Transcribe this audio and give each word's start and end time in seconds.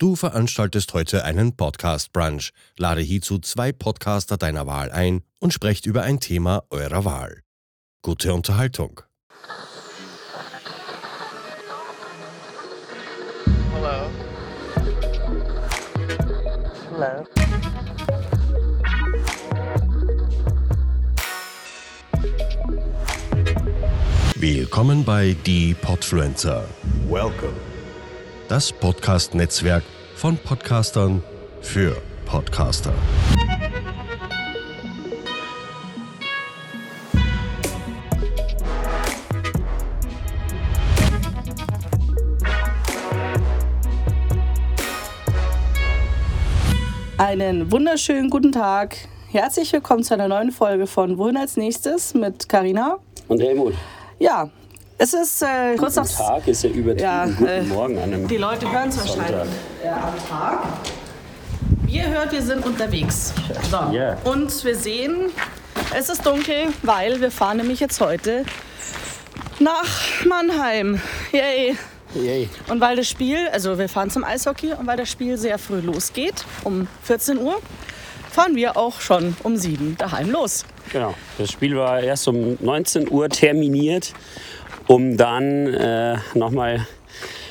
Du 0.00 0.16
veranstaltest 0.16 0.94
heute 0.94 1.26
einen 1.26 1.58
Podcast-Brunch. 1.58 2.52
Lade 2.78 3.02
hierzu 3.02 3.38
zwei 3.38 3.70
Podcaster 3.70 4.38
deiner 4.38 4.66
Wahl 4.66 4.90
ein 4.90 5.20
und 5.40 5.52
sprecht 5.52 5.84
über 5.84 6.00
ein 6.04 6.20
Thema 6.20 6.64
eurer 6.70 7.04
Wahl. 7.04 7.42
Gute 8.00 8.32
Unterhaltung. 8.32 9.02
Hello. 13.74 14.10
Hello. 16.92 17.26
Willkommen 24.36 25.04
bei 25.04 25.36
Die 25.44 25.74
Podfluencer. 25.74 26.64
Welcome. 27.06 27.69
Das 28.50 28.72
Podcast-Netzwerk 28.72 29.84
von 30.16 30.36
Podcastern 30.36 31.22
für 31.60 31.96
Podcaster. 32.26 32.92
Einen 47.18 47.70
wunderschönen 47.70 48.30
guten 48.30 48.50
Tag. 48.50 48.96
Herzlich 49.30 49.72
willkommen 49.72 50.02
zu 50.02 50.14
einer 50.14 50.26
neuen 50.26 50.50
Folge 50.50 50.88
von 50.88 51.18
Wohin 51.18 51.36
als 51.36 51.56
nächstes 51.56 52.14
mit 52.14 52.48
Karina. 52.48 52.98
Und 53.28 53.40
Helmut, 53.40 53.74
Ja, 54.18 54.50
es 55.02 55.14
ist 55.14 55.42
äh, 55.42 55.76
kurz 55.78 55.96
nach 55.96 56.06
Tag 56.06 56.46
ist 56.46 56.62
ja 56.62 56.68
übertrieben. 56.68 57.02
Ja, 57.02 57.24
guten 57.24 57.46
äh, 57.46 57.62
Morgen 57.62 57.96
an 57.96 58.04
einem 58.04 58.28
Die 58.28 58.36
Leute 58.36 58.70
hören 58.70 58.90
es 58.90 58.98
wahrscheinlich 58.98 59.50
äh, 59.82 59.88
am 59.88 60.28
Tag. 60.28 60.62
Ihr 61.88 62.06
hört, 62.06 62.32
wir 62.32 62.42
sind 62.42 62.66
unterwegs. 62.66 63.32
So. 63.70 63.94
Ja. 63.94 64.18
Und 64.24 64.62
wir 64.62 64.76
sehen, 64.76 65.30
es 65.96 66.10
ist 66.10 66.26
dunkel, 66.26 66.68
weil 66.82 67.18
wir 67.22 67.30
fahren 67.30 67.56
nämlich 67.56 67.80
jetzt 67.80 67.98
heute 68.02 68.44
nach 69.58 70.24
Mannheim. 70.26 71.00
Yay. 71.32 71.78
Yay. 72.14 72.50
Und 72.68 72.82
weil 72.82 72.96
das 72.96 73.08
Spiel, 73.08 73.48
also 73.52 73.78
wir 73.78 73.88
fahren 73.88 74.10
zum 74.10 74.22
Eishockey 74.22 74.74
und 74.74 74.86
weil 74.86 74.98
das 74.98 75.08
Spiel 75.08 75.38
sehr 75.38 75.58
früh 75.58 75.80
losgeht, 75.80 76.44
um 76.62 76.88
14 77.04 77.38
Uhr, 77.38 77.58
fahren 78.30 78.54
wir 78.54 78.76
auch 78.76 79.00
schon 79.00 79.34
um 79.44 79.56
7 79.56 79.96
daheim 79.96 80.30
los. 80.30 80.66
Genau. 80.92 81.14
Das 81.38 81.50
Spiel 81.50 81.76
war 81.76 82.00
erst 82.00 82.28
um 82.28 82.58
19 82.60 83.10
Uhr 83.10 83.28
terminiert, 83.28 84.12
um 84.86 85.16
dann 85.16 85.66
äh, 85.66 86.16
nochmal 86.34 86.86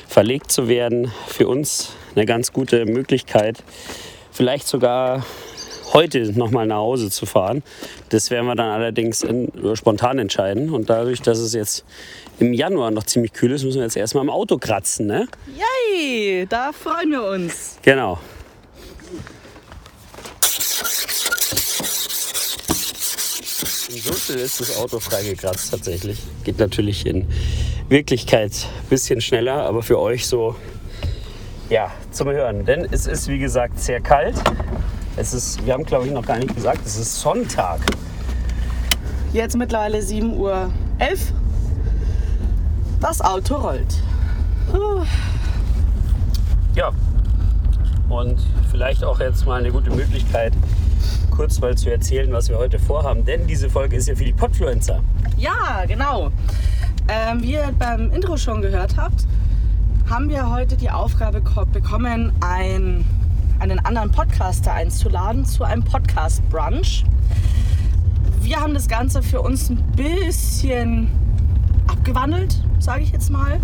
verlegt 0.08 0.50
zu 0.50 0.68
werden. 0.68 1.12
Für 1.26 1.48
uns 1.48 1.92
eine 2.14 2.26
ganz 2.26 2.52
gute 2.52 2.84
Möglichkeit, 2.86 3.62
vielleicht 4.32 4.66
sogar 4.66 5.24
heute 5.92 6.32
nochmal 6.38 6.66
nach 6.66 6.76
Hause 6.76 7.10
zu 7.10 7.26
fahren. 7.26 7.62
Das 8.10 8.30
werden 8.30 8.46
wir 8.46 8.54
dann 8.54 8.70
allerdings 8.70 9.22
in, 9.22 9.50
spontan 9.74 10.18
entscheiden. 10.18 10.70
Und 10.70 10.90
dadurch, 10.90 11.22
dass 11.22 11.38
es 11.38 11.54
jetzt 11.54 11.84
im 12.38 12.52
Januar 12.52 12.90
noch 12.90 13.04
ziemlich 13.04 13.32
kühl 13.32 13.52
ist, 13.52 13.64
müssen 13.64 13.78
wir 13.78 13.84
jetzt 13.84 13.96
erstmal 13.96 14.24
im 14.24 14.30
Auto 14.30 14.58
kratzen. 14.58 15.06
Ne? 15.06 15.28
Yay, 15.46 16.46
da 16.48 16.72
freuen 16.72 17.10
wir 17.10 17.22
uns. 17.24 17.78
Genau. 17.82 18.18
Sulzel 24.00 24.36
ist 24.36 24.60
das 24.60 24.78
Auto 24.78 24.98
freigekratzt 24.98 25.70
tatsächlich. 25.70 26.18
Geht 26.44 26.58
natürlich 26.58 27.06
in 27.06 27.28
Wirklichkeit 27.88 28.52
ein 28.82 28.88
bisschen 28.88 29.20
schneller, 29.20 29.64
aber 29.64 29.82
für 29.82 29.98
euch 29.98 30.26
so 30.26 30.56
ja, 31.68 31.90
zum 32.10 32.30
Hören. 32.30 32.64
Denn 32.64 32.88
es 32.90 33.06
ist 33.06 33.28
wie 33.28 33.38
gesagt 33.38 33.78
sehr 33.78 34.00
kalt. 34.00 34.36
Es 35.16 35.34
ist, 35.34 35.64
wir 35.66 35.74
haben 35.74 35.84
glaube 35.84 36.06
ich 36.06 36.12
noch 36.12 36.24
gar 36.24 36.38
nicht 36.38 36.54
gesagt, 36.54 36.80
es 36.86 36.96
ist 36.96 37.20
Sonntag. 37.20 37.80
Jetzt 39.32 39.56
mittlerweile 39.56 39.98
7.11 39.98 40.36
Uhr. 40.36 40.72
Das 43.00 43.20
Auto 43.20 43.56
rollt. 43.56 44.02
Puh. 44.70 45.04
Ja. 46.74 46.90
Und 48.08 48.40
vielleicht 48.70 49.04
auch 49.04 49.20
jetzt 49.20 49.46
mal 49.46 49.60
eine 49.60 49.70
gute 49.70 49.90
Möglichkeit, 49.90 50.52
kurz 51.40 51.58
mal 51.58 51.74
zu 51.74 51.90
erzählen, 51.90 52.30
was 52.34 52.50
wir 52.50 52.58
heute 52.58 52.78
vorhaben. 52.78 53.24
Denn 53.24 53.46
diese 53.46 53.70
Folge 53.70 53.96
ist 53.96 54.06
ja 54.08 54.14
für 54.14 54.24
die 54.24 54.32
Podfluencer. 54.34 55.00
Ja, 55.38 55.86
genau. 55.88 56.30
Ähm, 57.08 57.42
wie 57.42 57.52
ihr 57.54 57.72
beim 57.78 58.10
Intro 58.12 58.36
schon 58.36 58.60
gehört 58.60 58.98
habt, 58.98 59.26
haben 60.10 60.28
wir 60.28 60.50
heute 60.50 60.76
die 60.76 60.90
Aufgabe 60.90 61.40
ko- 61.40 61.64
bekommen, 61.64 62.30
ein, 62.40 63.06
einen 63.58 63.78
anderen 63.86 64.10
Podcaster 64.10 64.74
einzuladen 64.74 65.46
zu 65.46 65.64
einem 65.64 65.82
Podcast-Brunch. 65.82 67.06
Wir 68.42 68.60
haben 68.60 68.74
das 68.74 68.86
Ganze 68.86 69.22
für 69.22 69.40
uns 69.40 69.70
ein 69.70 69.82
bisschen 69.96 71.08
abgewandelt, 71.88 72.62
sage 72.80 73.00
ich 73.02 73.12
jetzt 73.12 73.30
mal. 73.30 73.58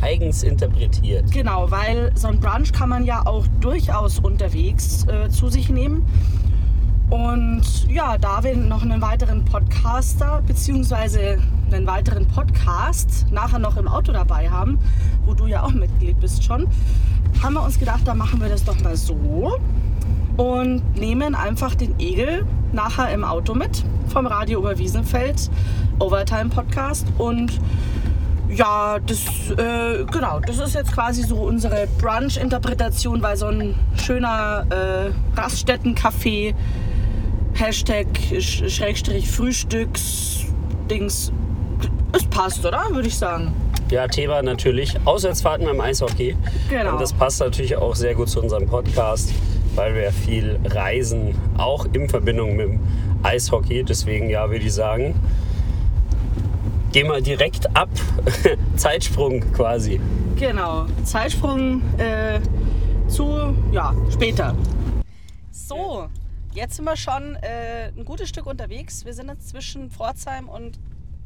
eigens 0.00 0.42
interpretiert. 0.42 1.30
Genau, 1.30 1.70
weil 1.70 2.10
so 2.16 2.26
ein 2.26 2.40
Brunch 2.40 2.72
kann 2.72 2.88
man 2.88 3.04
ja 3.04 3.24
auch 3.24 3.46
durchaus 3.60 4.18
unterwegs 4.18 5.06
äh, 5.06 5.28
zu 5.28 5.48
sich 5.48 5.68
nehmen. 5.68 6.04
Und 7.10 7.88
ja, 7.88 8.16
da 8.18 8.42
wir 8.44 8.56
noch 8.56 8.82
einen 8.82 9.02
weiteren 9.02 9.44
Podcaster 9.44 10.42
beziehungsweise 10.46 11.38
einen 11.72 11.86
weiteren 11.86 12.26
Podcast 12.28 13.26
nachher 13.32 13.58
noch 13.58 13.76
im 13.76 13.88
Auto 13.88 14.12
dabei 14.12 14.48
haben, 14.48 14.78
wo 15.26 15.34
du 15.34 15.46
ja 15.46 15.64
auch 15.64 15.72
Mitglied 15.72 16.20
bist 16.20 16.44
schon, 16.44 16.68
haben 17.42 17.54
wir 17.54 17.62
uns 17.62 17.78
gedacht, 17.78 18.02
da 18.04 18.14
machen 18.14 18.40
wir 18.40 18.48
das 18.48 18.64
doch 18.64 18.80
mal 18.82 18.96
so 18.96 19.58
und 20.36 20.82
nehmen 20.96 21.34
einfach 21.34 21.74
den 21.74 21.98
Egel 21.98 22.46
nachher 22.72 23.12
im 23.12 23.24
Auto 23.24 23.54
mit 23.54 23.84
vom 24.08 24.26
Radio 24.26 24.60
Oberwiesenfeld 24.60 25.50
Overtime 25.98 26.48
Podcast. 26.50 27.06
Und 27.18 27.60
ja, 28.48 28.98
das, 29.04 29.20
äh, 29.50 30.04
genau, 30.10 30.40
das 30.40 30.58
ist 30.58 30.74
jetzt 30.74 30.92
quasi 30.92 31.22
so 31.22 31.36
unsere 31.36 31.86
Brunch-Interpretation, 31.98 33.22
weil 33.22 33.36
so 33.36 33.46
ein 33.46 33.74
schöner 33.96 34.64
äh, 34.70 35.38
Raststätten-Café, 35.38 36.54
Hashtag, 37.60 38.06
Sch- 38.32 38.68
Schrägstrich, 38.70 39.30
Frühstücks-Dings, 39.30 41.30
es 42.12 42.24
passt, 42.24 42.64
oder? 42.64 42.86
Würde 42.90 43.08
ich 43.08 43.18
sagen. 43.18 43.52
Ja, 43.90 44.08
Thema 44.08 44.40
natürlich. 44.40 44.96
Auswärtsfahrten 45.04 45.66
beim 45.66 45.78
Eishockey. 45.80 46.36
Genau. 46.70 46.92
Und 46.92 47.00
das 47.02 47.12
passt 47.12 47.40
natürlich 47.40 47.76
auch 47.76 47.94
sehr 47.94 48.14
gut 48.14 48.30
zu 48.30 48.40
unserem 48.40 48.66
Podcast, 48.66 49.34
weil 49.74 49.94
wir 49.94 50.10
viel 50.10 50.58
reisen, 50.70 51.34
auch 51.58 51.84
in 51.92 52.08
Verbindung 52.08 52.56
mit 52.56 52.68
dem 52.68 52.80
Eishockey. 53.22 53.84
Deswegen, 53.84 54.30
ja, 54.30 54.48
würde 54.50 54.64
ich 54.64 54.72
sagen, 54.72 55.14
geh 56.92 57.04
mal 57.04 57.20
direkt 57.20 57.76
ab. 57.76 57.90
Zeitsprung 58.76 59.40
quasi. 59.52 60.00
Genau, 60.36 60.86
Zeitsprung 61.04 61.82
äh, 61.98 62.40
zu, 63.08 63.54
ja, 63.70 63.92
später. 64.10 64.54
So, 65.50 66.06
jetzt 66.52 66.76
sind 66.76 66.84
wir 66.84 66.96
schon 66.96 67.36
äh, 67.36 67.92
ein 67.96 68.04
gutes 68.04 68.28
Stück 68.28 68.46
unterwegs. 68.46 69.04
Wir 69.04 69.14
sind 69.14 69.28
jetzt 69.28 69.48
zwischen 69.48 69.90
Pforzheim 69.90 70.48
und 70.48 70.78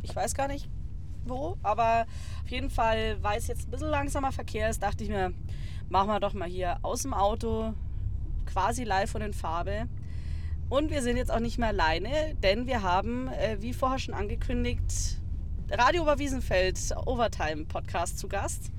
ich 0.03 0.15
weiß 0.15 0.35
gar 0.35 0.49
nicht 0.49 0.69
wo, 1.27 1.57
aber 1.62 2.07
auf 2.43 2.51
jeden 2.51 2.69
Fall, 2.69 3.23
weil 3.23 3.39
es 3.39 3.47
jetzt 3.47 3.67
ein 3.67 3.71
bisschen 3.71 3.89
langsamer 3.89 4.33
Verkehr 4.33 4.69
ist, 4.69 4.83
dachte 4.83 5.05
ich 5.05 5.11
mir, 5.11 5.33
machen 5.89 6.09
wir 6.09 6.21
doch 6.21 6.34
mal 6.34 6.49
hier 6.49 6.79
aus 6.83 7.03
dem 7.03 7.15
Auto, 7.15 7.73
quasi 8.47 8.84
live 8.84 9.15
und 9.15 9.23
in 9.23 9.33
Farbe. 9.33 9.89
Und 10.69 10.91
wir 10.91 11.03
sind 11.03 11.17
jetzt 11.17 11.31
auch 11.31 11.41
nicht 11.41 11.59
mehr 11.59 11.69
alleine, 11.69 12.34
denn 12.43 12.67
wir 12.67 12.83
haben, 12.83 13.29
äh, 13.29 13.57
wie 13.61 13.73
vorher 13.73 13.99
schon 13.99 14.15
angekündigt, 14.15 15.21
Radio 15.71 16.03
Oberwiesenfeld 16.03 16.79
Overtime 17.07 17.65
Podcast 17.65 18.19
zu 18.19 18.29
Gast. 18.29 18.71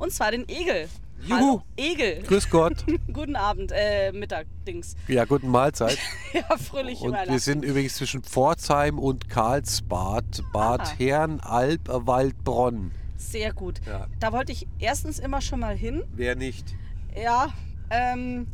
Und 0.00 0.12
zwar 0.12 0.30
den 0.30 0.48
Egel. 0.48 0.88
Juhu. 1.22 1.34
Hallo, 1.36 1.62
Egel. 1.76 2.22
Grüß 2.22 2.48
Gott. 2.48 2.84
Guten 3.12 3.36
Abend, 3.36 3.70
äh, 3.74 4.10
Mittag, 4.12 4.46
Dings. 4.66 4.96
Ja, 5.06 5.26
guten 5.26 5.48
Mahlzeit. 5.48 5.98
Ja, 6.32 6.56
fröhlich 6.56 7.00
Und 7.02 7.12
wir 7.12 7.38
sind 7.38 7.64
übrigens 7.64 7.96
zwischen 7.96 8.22
Pforzheim 8.22 8.98
und 8.98 9.28
Karlsbad, 9.28 10.42
Bad 10.52 10.80
Ah. 10.80 10.94
Herrenalb, 10.96 11.82
Waldbronn. 11.88 12.92
Sehr 13.16 13.52
gut. 13.52 13.80
Ja. 13.86 14.06
Da 14.18 14.32
wollte 14.32 14.52
ich 14.52 14.66
erstens 14.78 15.18
immer 15.18 15.42
schon 15.42 15.60
mal 15.60 15.76
hin. 15.76 16.04
Wer 16.14 16.36
nicht? 16.36 16.74
Ja, 17.14 17.52
ähm, 17.90 18.46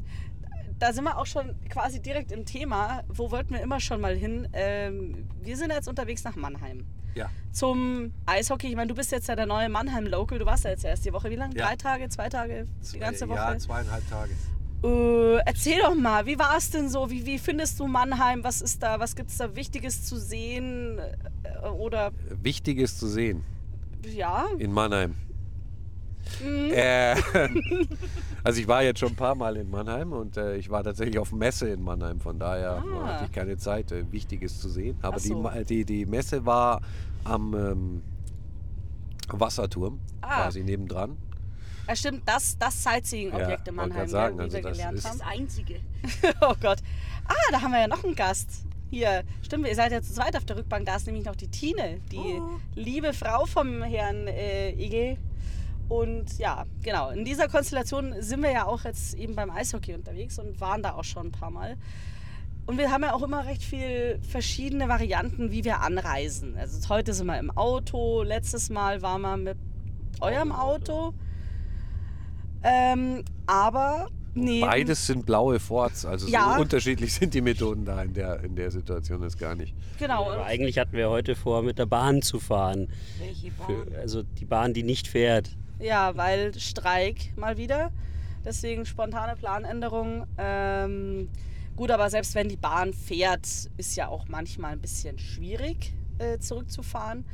da 0.80 0.92
sind 0.92 1.04
wir 1.04 1.18
auch 1.18 1.26
schon 1.26 1.54
quasi 1.68 2.00
direkt 2.02 2.32
im 2.32 2.44
Thema. 2.44 3.04
Wo 3.08 3.30
wollten 3.30 3.54
wir 3.54 3.60
immer 3.60 3.78
schon 3.78 4.00
mal 4.00 4.16
hin? 4.16 4.48
Ähm, 4.54 5.28
wir 5.42 5.56
sind 5.56 5.70
jetzt 5.70 5.86
unterwegs 5.86 6.24
nach 6.24 6.34
Mannheim. 6.34 6.84
Ja. 7.16 7.30
Zum 7.52 8.12
Eishockey. 8.26 8.68
Ich 8.68 8.76
meine, 8.76 8.88
du 8.88 8.94
bist 8.94 9.10
jetzt 9.10 9.28
ja 9.28 9.34
der 9.34 9.46
neue 9.46 9.68
Mannheim-Local. 9.68 10.38
Du 10.38 10.46
warst 10.46 10.64
ja 10.64 10.70
jetzt 10.70 10.84
erst 10.84 11.04
die 11.04 11.12
Woche. 11.12 11.30
Wie 11.30 11.36
lange? 11.36 11.56
Ja. 11.56 11.66
Drei 11.66 11.76
Tage, 11.76 12.08
zwei 12.08 12.28
Tage, 12.28 12.66
die 12.92 12.98
ganze 12.98 13.28
Woche? 13.28 13.38
Ja, 13.38 13.58
zweieinhalb 13.58 14.08
Tage. 14.08 14.32
Äh, 14.84 15.38
erzähl 15.46 15.80
doch 15.80 15.94
mal, 15.94 16.26
wie 16.26 16.38
war 16.38 16.56
es 16.56 16.70
denn 16.70 16.88
so? 16.88 17.10
Wie, 17.10 17.24
wie 17.26 17.38
findest 17.38 17.80
du 17.80 17.86
Mannheim? 17.86 18.44
Was 18.44 18.60
ist 18.60 18.82
da? 18.82 19.00
Was 19.00 19.16
gibt 19.16 19.30
es 19.30 19.38
da 19.38 19.56
Wichtiges 19.56 20.04
zu 20.04 20.16
sehen? 20.16 20.98
Äh, 21.42 21.68
Oder 21.68 22.12
Wichtiges 22.42 22.98
zu 22.98 23.08
sehen 23.08 23.42
ja, 24.14 24.46
in 24.58 24.72
Mannheim. 24.72 25.14
Äh, 26.42 27.16
also 28.46 28.60
ich 28.60 28.68
war 28.68 28.82
jetzt 28.82 29.00
schon 29.00 29.10
ein 29.10 29.16
paar 29.16 29.34
Mal 29.34 29.56
in 29.56 29.68
Mannheim 29.70 30.12
und 30.12 30.36
äh, 30.36 30.56
ich 30.56 30.70
war 30.70 30.84
tatsächlich 30.84 31.18
auf 31.18 31.32
Messe 31.32 31.68
in 31.68 31.82
Mannheim, 31.82 32.20
von 32.20 32.38
daher 32.38 32.82
Ah. 32.86 33.06
hatte 33.06 33.24
ich 33.26 33.32
keine 33.32 33.56
Zeit, 33.56 33.90
äh, 33.92 34.10
Wichtiges 34.12 34.60
zu 34.60 34.68
sehen. 34.68 34.96
Aber 35.02 35.18
die, 35.18 35.28
so. 35.28 35.40
Ma- 35.40 35.62
die, 35.64 35.84
die 35.84 36.06
Messe 36.06 36.46
war 36.46 36.80
am 37.24 37.54
ähm, 37.54 38.02
Wasserturm, 39.28 40.00
Ah. 40.22 40.42
quasi 40.44 40.62
nebendran. 40.62 41.16
Ja, 41.88 41.94
stimmt, 41.96 42.22
das, 42.26 42.58
das 42.58 42.82
Sightseeing-Objekt 42.82 43.66
Ja, 43.66 43.70
in 43.70 43.74
Mannheim, 43.76 43.98
grad 44.00 44.10
sagen, 44.10 44.40
also 44.40 44.56
wir 44.56 44.62
das 44.62 44.72
gelernt 44.72 44.98
ist- 44.98 45.08
haben. 45.08 45.18
Das 45.18 45.26
einzige. 45.28 45.74
Oh 46.40 46.54
Gott. 46.60 46.78
Ah, 47.28 47.34
da 47.52 47.60
haben 47.62 47.72
wir 47.72 47.80
ja 47.80 47.88
noch 47.88 48.02
einen 48.04 48.14
Gast. 48.14 48.64
Hier, 48.90 49.24
stimmt, 49.42 49.66
ihr 49.66 49.74
seid 49.74 49.90
ja 49.92 50.00
zu 50.00 50.12
zweit 50.12 50.36
auf 50.36 50.44
der 50.44 50.56
Rückbank. 50.58 50.86
Da 50.86 50.94
ist 50.96 51.06
nämlich 51.06 51.24
noch 51.24 51.34
die 51.34 51.48
Tine, 51.48 52.00
die 52.12 52.18
Oh. 52.40 52.58
liebe 52.76 53.12
Frau 53.12 53.44
vom 53.46 53.82
Herrn 53.82 54.28
äh, 54.28 54.70
Igel. 54.72 55.16
Und 55.88 56.38
ja, 56.38 56.64
genau, 56.82 57.10
in 57.10 57.24
dieser 57.24 57.48
Konstellation 57.48 58.14
sind 58.20 58.42
wir 58.42 58.50
ja 58.50 58.66
auch 58.66 58.84
jetzt 58.84 59.14
eben 59.14 59.36
beim 59.36 59.50
Eishockey 59.50 59.94
unterwegs 59.94 60.38
und 60.38 60.60
waren 60.60 60.82
da 60.82 60.94
auch 60.94 61.04
schon 61.04 61.28
ein 61.28 61.32
paar 61.32 61.50
Mal. 61.50 61.76
Und 62.66 62.78
wir 62.78 62.90
haben 62.90 63.04
ja 63.04 63.12
auch 63.12 63.22
immer 63.22 63.46
recht 63.46 63.62
viel 63.62 64.18
verschiedene 64.28 64.88
Varianten, 64.88 65.52
wie 65.52 65.64
wir 65.64 65.82
anreisen. 65.82 66.56
Also 66.58 66.88
heute 66.88 67.14
sind 67.14 67.26
wir 67.26 67.38
im 67.38 67.56
Auto, 67.56 68.24
letztes 68.24 68.70
Mal 68.70 69.02
waren 69.02 69.20
wir 69.22 69.36
mit 69.36 69.58
eurem 70.20 70.50
Auto. 70.50 71.14
Ähm, 72.64 73.24
aber 73.46 74.08
neben, 74.36 74.66
Beides 74.66 75.06
sind 75.06 75.26
blaue 75.26 75.58
Forts, 75.58 76.04
also 76.04 76.28
Ja. 76.28 76.54
so 76.56 76.62
unterschiedlich 76.62 77.12
sind 77.14 77.34
die 77.34 77.40
Methoden 77.40 77.84
da 77.84 78.02
in 78.02 78.12
der, 78.14 78.42
in 78.44 78.54
der 78.56 78.70
Situation 78.70 79.22
jetzt 79.22 79.38
gar 79.38 79.54
nicht. 79.54 79.74
Genau. 79.98 80.30
Aber 80.30 80.44
eigentlich 80.44 80.78
hatten 80.78 80.92
wir 80.96 81.08
heute 81.10 81.34
vor, 81.34 81.62
mit 81.62 81.78
der 81.78 81.86
Bahn 81.86 82.22
zu 82.22 82.38
fahren. 82.40 82.88
Welche 83.18 83.50
Für, 83.52 83.84
Bahn? 83.86 83.96
also 84.00 84.22
die 84.22 84.44
Bahn, 84.44 84.74
die 84.74 84.82
nicht 84.82 85.08
fährt. 85.08 85.50
Ja, 85.80 86.16
weil 86.16 86.58
Streik 86.58 87.36
mal 87.36 87.56
wieder. 87.56 87.90
Deswegen 88.44 88.86
spontane 88.86 89.36
Planänderung. 89.36 90.26
Ähm, 90.38 91.28
gut, 91.74 91.90
aber 91.90 92.08
selbst 92.10 92.34
wenn 92.34 92.48
die 92.48 92.56
Bahn 92.56 92.92
fährt, 92.94 93.46
ist 93.76 93.96
ja 93.96 94.08
auch 94.08 94.26
manchmal 94.28 94.72
ein 94.72 94.80
bisschen 94.80 95.18
schwierig 95.18 95.92
äh, 96.18 96.38
zurückzufahren. 96.38 97.24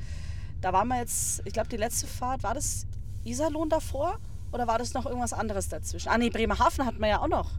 Da 0.60 0.72
waren 0.72 0.88
wir 0.88 0.98
jetzt, 0.98 1.42
ich 1.44 1.52
glaube, 1.52 1.68
die 1.68 1.76
letzte 1.76 2.06
Fahrt, 2.06 2.42
war 2.42 2.54
das 2.54 2.86
Iserlohn 3.24 3.68
davor? 3.68 4.18
Oder 4.52 4.66
war 4.66 4.78
das 4.78 4.94
noch 4.94 5.06
irgendwas 5.06 5.32
anderes 5.32 5.68
dazwischen? 5.68 6.08
Ah 6.08 6.18
nee, 6.18 6.30
Bremerhaven 6.30 6.86
hatten 6.86 7.00
wir 7.00 7.08
ja 7.08 7.20
auch 7.20 7.28
noch. 7.28 7.50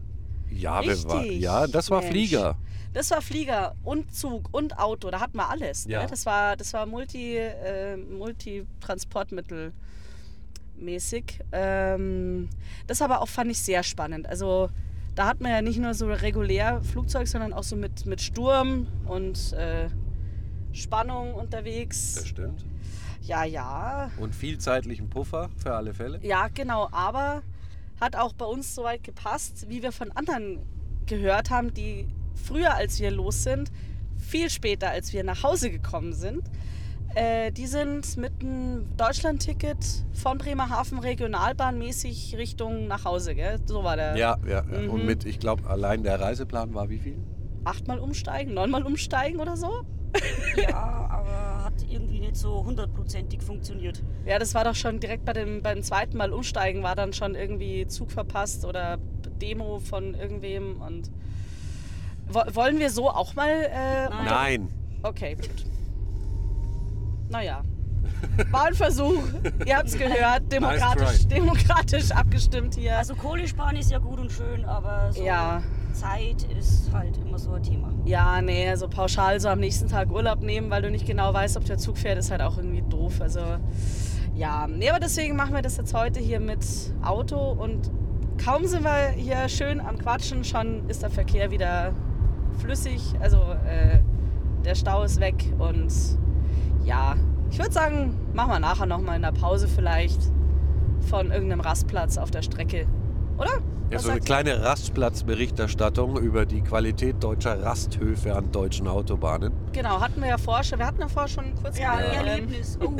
Ja, 0.50 0.82
wir 0.82 1.04
war, 1.04 1.20
Richtig, 1.20 1.40
ja 1.40 1.66
das 1.66 1.90
war 1.90 2.00
Mensch. 2.00 2.12
Flieger. 2.12 2.56
Das 2.92 3.10
war 3.10 3.20
Flieger 3.20 3.74
und 3.82 4.14
Zug 4.14 4.48
und 4.52 4.78
Auto, 4.78 5.10
da 5.10 5.18
hatten 5.18 5.36
wir 5.36 5.50
alles. 5.50 5.84
Ja. 5.86 6.02
Ne? 6.02 6.06
Das 6.08 6.26
war, 6.26 6.56
das 6.56 6.72
war 6.72 6.86
Multi, 6.86 7.36
äh, 7.36 7.96
Multitransportmittel 7.96 9.72
mäßig. 10.76 11.40
Ähm, 11.50 12.48
das 12.86 13.02
aber 13.02 13.20
auch 13.20 13.28
fand 13.28 13.50
ich 13.50 13.58
sehr 13.58 13.82
spannend. 13.82 14.28
Also 14.28 14.70
da 15.16 15.26
hat 15.26 15.40
man 15.40 15.50
ja 15.50 15.62
nicht 15.62 15.78
nur 15.78 15.94
so 15.94 16.06
regulär 16.06 16.82
Flugzeug, 16.82 17.26
sondern 17.26 17.52
auch 17.52 17.64
so 17.64 17.74
mit, 17.74 18.06
mit 18.06 18.20
Sturm 18.20 18.86
und 19.06 19.52
äh, 19.54 19.88
Spannung 20.72 21.34
unterwegs. 21.34 22.14
Das 22.14 22.28
stimmt. 22.28 22.64
Ja, 23.26 23.44
ja. 23.44 24.10
Und 24.18 24.34
viel 24.34 24.58
zeitlichen 24.58 25.08
Puffer 25.08 25.48
für 25.56 25.74
alle 25.74 25.94
Fälle. 25.94 26.20
Ja, 26.22 26.48
genau. 26.48 26.88
Aber 26.92 27.42
hat 28.00 28.16
auch 28.16 28.34
bei 28.34 28.44
uns 28.44 28.74
soweit 28.74 29.02
gepasst, 29.02 29.66
wie 29.68 29.82
wir 29.82 29.92
von 29.92 30.12
anderen 30.12 30.60
gehört 31.06 31.50
haben, 31.50 31.72
die 31.72 32.08
früher 32.34 32.74
als 32.74 33.00
wir 33.00 33.10
los 33.10 33.42
sind, 33.42 33.70
viel 34.18 34.50
später 34.50 34.90
als 34.90 35.12
wir 35.12 35.24
nach 35.24 35.42
Hause 35.42 35.70
gekommen 35.70 36.12
sind. 36.12 36.42
Äh, 37.14 37.52
die 37.52 37.66
sind 37.66 38.16
mit 38.16 38.32
einem 38.40 38.96
Deutschland-Ticket 38.96 40.04
von 40.12 40.36
Bremerhaven 40.36 40.98
regionalbahnmäßig 40.98 42.36
Richtung 42.36 42.88
nach 42.88 43.04
Hause, 43.04 43.36
gell? 43.36 43.60
So 43.66 43.84
war 43.84 43.96
der. 43.96 44.16
Ja, 44.16 44.36
ja. 44.46 44.64
ja. 44.70 44.80
Mhm. 44.80 44.90
Und 44.90 45.06
mit, 45.06 45.24
ich 45.24 45.38
glaube, 45.38 45.68
allein 45.68 46.02
der 46.02 46.20
Reiseplan 46.20 46.74
war 46.74 46.90
wie 46.90 46.98
viel? 46.98 47.16
Achtmal 47.64 48.00
umsteigen, 48.00 48.52
neunmal 48.52 48.82
umsteigen 48.82 49.40
oder 49.40 49.56
so? 49.56 49.84
Ja, 50.56 51.08
aber 51.10 51.64
hat 51.64 51.74
irgendwie 51.88 52.20
nicht 52.20 52.36
so 52.36 52.64
hundertprozentig 52.64 53.42
funktioniert. 53.42 54.02
Ja, 54.24 54.38
das 54.38 54.54
war 54.54 54.64
doch 54.64 54.74
schon 54.74 55.00
direkt 55.00 55.24
bei 55.24 55.32
dem, 55.32 55.62
beim 55.62 55.82
zweiten 55.82 56.16
Mal 56.16 56.32
umsteigen, 56.32 56.82
war 56.82 56.94
dann 56.94 57.12
schon 57.12 57.34
irgendwie 57.34 57.86
Zug 57.88 58.10
verpasst 58.12 58.64
oder 58.64 58.98
Demo 59.42 59.80
von 59.80 60.14
irgendwem. 60.14 60.80
Und 60.80 61.10
Wo- 62.28 62.54
wollen 62.54 62.78
wir 62.78 62.90
so 62.90 63.10
auch 63.10 63.34
mal? 63.34 63.48
Äh, 63.50 64.08
Nein. 64.08 64.24
Nein. 64.24 64.68
Okay, 65.02 65.34
gut. 65.34 65.66
Naja. 67.28 67.62
War 68.50 68.66
ein 68.66 68.74
Versuch. 68.74 69.22
Ihr 69.66 69.76
habt 69.76 69.88
es 69.88 69.98
gehört. 69.98 70.50
Demokratisch, 70.50 71.20
try. 71.20 71.28
demokratisch 71.28 72.10
abgestimmt 72.12 72.74
hier. 72.74 72.96
Also 72.98 73.14
Kohle 73.14 73.46
sparen 73.48 73.76
ist 73.76 73.90
ja 73.90 73.98
gut 73.98 74.18
und 74.18 74.30
schön, 74.32 74.64
aber 74.64 75.12
so 75.12 75.22
Ja. 75.22 75.62
Zeit 75.94 76.42
ist 76.58 76.92
halt 76.92 77.16
immer 77.18 77.38
so 77.38 77.52
ein 77.52 77.62
Thema. 77.62 77.92
ja, 78.04 78.42
nee, 78.42 78.74
so 78.74 78.88
pauschal 78.88 79.40
so 79.40 79.48
am 79.48 79.60
nächsten 79.60 79.88
Tag 79.88 80.10
Urlaub 80.10 80.42
nehmen, 80.42 80.70
weil 80.70 80.82
du 80.82 80.90
nicht 80.90 81.06
genau 81.06 81.32
weißt, 81.32 81.56
ob 81.56 81.64
der 81.64 81.78
Zug 81.78 81.96
fährt, 81.96 82.18
ist 82.18 82.30
halt 82.30 82.42
auch 82.42 82.58
irgendwie 82.58 82.82
doof. 82.82 83.20
Also, 83.20 83.40
ja. 84.34 84.66
Nee, 84.66 84.90
aber 84.90 85.00
deswegen 85.00 85.36
machen 85.36 85.54
wir 85.54 85.62
das 85.62 85.76
jetzt 85.76 85.94
heute 85.94 86.20
hier 86.20 86.40
mit 86.40 86.64
Auto 87.02 87.52
und 87.52 87.90
kaum 88.44 88.66
sind 88.66 88.84
wir 88.84 89.12
hier 89.16 89.48
schön 89.48 89.80
am 89.80 89.96
Quatschen, 89.98 90.44
schon 90.44 90.88
ist 90.88 91.02
der 91.02 91.10
Verkehr 91.10 91.50
wieder 91.50 91.92
flüssig. 92.58 93.14
Also, 93.20 93.38
äh, 93.38 94.00
der 94.64 94.74
Stau 94.74 95.02
ist 95.04 95.20
weg 95.20 95.52
und 95.58 95.92
ja, 96.84 97.14
ich 97.50 97.58
würde 97.58 97.72
sagen, 97.72 98.18
machen 98.32 98.50
wir 98.50 98.58
nachher 98.58 98.86
nochmal 98.86 99.16
in 99.16 99.22
der 99.22 99.32
Pause 99.32 99.68
vielleicht 99.68 100.20
von 101.00 101.30
irgendeinem 101.30 101.60
Rastplatz 101.60 102.18
auf 102.18 102.30
der 102.30 102.42
Strecke. 102.42 102.86
Oder? 103.38 103.50
Ja, 103.90 103.96
Was 103.98 104.04
so 104.04 104.10
eine 104.10 104.20
kleine 104.20 104.62
Rastplatzberichterstattung 104.64 106.16
über 106.18 106.46
die 106.46 106.62
Qualität 106.62 107.22
deutscher 107.22 107.62
Rasthöfe 107.62 108.34
an 108.34 108.50
deutschen 108.50 108.88
Autobahnen. 108.88 109.52
Genau, 109.72 110.00
hatten 110.00 110.20
wir 110.22 110.28
ja 110.28 110.38
vorher 110.38 110.64
schon. 110.64 110.78
Wir 110.78 110.86
hatten 110.86 111.00
ja 111.00 111.08
vorher 111.08 111.28
schon 111.28 111.54
kurz 111.62 111.78
Ja, 111.78 111.92
ein 111.92 112.04
ähm, 112.12 112.26
Erlebnis. 112.26 112.78
Oh. 112.84 112.92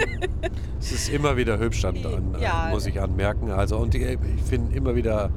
Es 0.78 0.92
ist 0.92 1.08
immer 1.08 1.36
wieder 1.36 1.58
hübsch, 1.58 1.84
an, 1.84 1.96
an, 2.04 2.36
Ja. 2.40 2.68
muss 2.70 2.84
ich 2.86 3.00
anmerken. 3.00 3.50
Also, 3.50 3.78
und 3.78 3.94
ich, 3.94 4.02
ich 4.02 4.42
bin 4.50 4.70
immer 4.72 4.94
wieder 4.94 5.30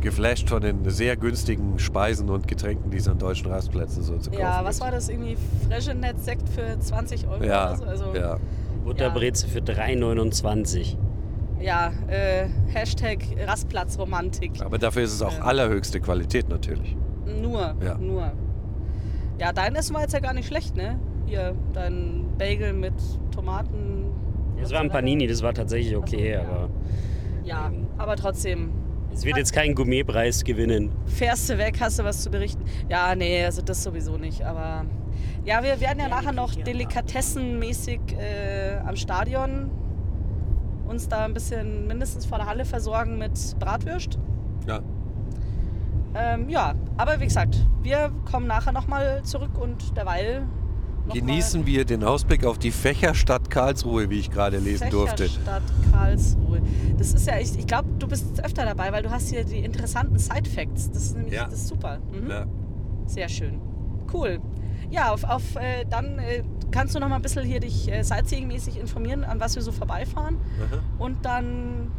geflasht 0.00 0.48
von 0.48 0.60
den 0.62 0.88
sehr 0.90 1.16
günstigen 1.16 1.78
Speisen 1.78 2.28
und 2.30 2.48
Getränken, 2.48 2.90
die 2.90 2.98
es 2.98 3.08
an 3.08 3.18
deutschen 3.18 3.50
Rastplätzen 3.50 4.02
so 4.02 4.16
zu 4.18 4.30
kaufen 4.30 4.42
Ja, 4.42 4.64
was 4.64 4.76
gibt. 4.76 4.84
war 4.84 4.90
das? 4.92 5.08
Irgendwie 5.08 5.36
Freshenet-Sekt 5.68 6.48
für 6.48 6.78
20 6.78 7.26
Euro 7.28 7.42
Ja, 7.44 7.68
oder 7.68 7.76
so? 7.76 7.84
Also, 7.84 8.04
ja. 8.16 8.36
Butterbreze 8.84 9.46
für 9.48 9.60
3,29. 9.60 10.96
Ja 11.62 11.92
äh, 12.08 12.46
Hashtag 12.72 13.18
Rastplatzromantik. 13.46 14.60
Aber 14.64 14.78
dafür 14.78 15.02
ist 15.02 15.12
es 15.14 15.22
auch 15.22 15.32
Ja. 15.36 15.42
allerhöchste 15.44 16.00
Qualität 16.00 16.48
natürlich. 16.48 16.96
Nur, 17.40 17.74
Ja. 17.84 17.96
nur. 17.98 18.32
Ja, 19.38 19.52
dein 19.52 19.74
Essen 19.74 19.94
war 19.94 20.02
jetzt 20.02 20.12
ja 20.14 20.20
gar 20.20 20.34
nicht 20.34 20.46
schlecht, 20.46 20.76
ne? 20.76 20.98
Hier, 21.26 21.54
dein 21.72 22.26
Bagel 22.38 22.72
mit 22.72 22.94
Tomaten. 23.34 24.10
Das 24.60 24.70
war 24.72 24.80
ein 24.80 24.90
Panini, 24.90 25.26
das 25.26 25.42
war 25.42 25.54
tatsächlich 25.54 25.96
okay, 25.96 26.36
Ach 26.38 26.42
so, 26.44 26.48
ja. 26.48 26.56
aber 26.56 26.70
Ja, 27.44 27.72
aber 27.98 28.16
trotzdem. 28.16 28.70
es 29.12 29.24
wird 29.24 29.36
jetzt 29.36 29.52
keinen 29.52 29.74
Gourmetpreis 29.74 30.44
gewinnen. 30.44 30.92
Fährst 31.06 31.48
du 31.50 31.58
weg, 31.58 31.78
hast 31.80 31.98
du 31.98 32.04
was 32.04 32.22
zu 32.22 32.30
berichten? 32.30 32.62
Ja, 32.88 33.14
nee, 33.14 33.44
also 33.44 33.62
das 33.62 33.82
sowieso 33.82 34.16
nicht. 34.18 34.42
Aber 34.42 34.84
ja, 35.44 35.62
wir 35.62 35.80
werden 35.80 35.98
ja 35.98 36.08
Ja, 36.08 36.08
nachher 36.08 36.32
noch 36.32 36.54
delikatessenmäßig 36.54 38.00
äh, 38.18 38.76
am 38.86 38.94
Stadion 38.96 39.70
uns 40.86 41.08
da 41.08 41.24
ein 41.24 41.34
bisschen 41.34 41.86
mindestens 41.86 42.26
vor 42.26 42.38
der 42.38 42.46
Halle 42.46 42.64
versorgen 42.64 43.18
mit 43.18 43.32
Bratwürst. 43.58 44.18
Ja. 44.66 44.80
Ähm, 46.14 46.48
ja, 46.48 46.74
aber 46.96 47.20
wie 47.20 47.24
gesagt, 47.24 47.66
wir 47.82 48.12
kommen 48.30 48.46
nachher 48.46 48.72
nochmal 48.72 49.22
zurück 49.22 49.58
und 49.58 49.96
derweil 49.96 50.46
Genießen 51.12 51.66
wir 51.66 51.84
den 51.84 52.04
Ausblick 52.04 52.44
auf 52.44 52.58
die 52.58 52.70
Fächerstadt 52.70 53.50
Karlsruhe, 53.50 54.08
wie 54.08 54.20
ich 54.20 54.30
gerade 54.30 54.58
lesen 54.58 54.88
durfte. 54.90 55.24
Fächerstadt 55.24 55.62
Karlsruhe. 55.90 56.62
Das 56.96 57.12
ist 57.12 57.26
ja, 57.26 57.38
ich, 57.38 57.58
ich 57.58 57.66
glaube, 57.66 57.88
du 57.98 58.06
bist 58.06 58.42
öfter 58.44 58.64
dabei, 58.64 58.92
weil 58.92 59.02
du 59.02 59.10
hast 59.10 59.28
hier 59.28 59.44
die 59.44 59.58
interessanten 59.58 60.18
Side-Facts. 60.18 60.92
Das 60.92 61.02
ist 61.02 61.16
nämlich 61.16 61.34
Ja. 61.34 61.44
das 61.46 61.54
ist 61.54 61.68
super. 61.68 61.98
Mhm. 62.12 62.30
Ja. 62.30 62.46
Sehr 63.06 63.28
schön. 63.28 63.60
Cool. 64.12 64.40
Ja, 64.92 65.12
auf, 65.12 65.24
auf 65.24 65.56
äh, 65.56 65.84
dann 65.88 66.18
äh, 66.18 66.44
kannst 66.70 66.94
du 66.94 67.00
noch 67.00 67.08
mal 67.08 67.16
ein 67.16 67.22
bisschen 67.22 67.44
hier 67.44 67.60
dich 67.60 67.90
äh, 67.90 68.02
Sightseeing-mäßig 68.02 68.78
informieren, 68.78 69.24
an 69.24 69.40
was 69.40 69.54
wir 69.54 69.62
so 69.62 69.72
vorbeifahren. 69.72 70.36
Aha. 70.58 70.78
Und 70.98 71.24
dann 71.24 71.90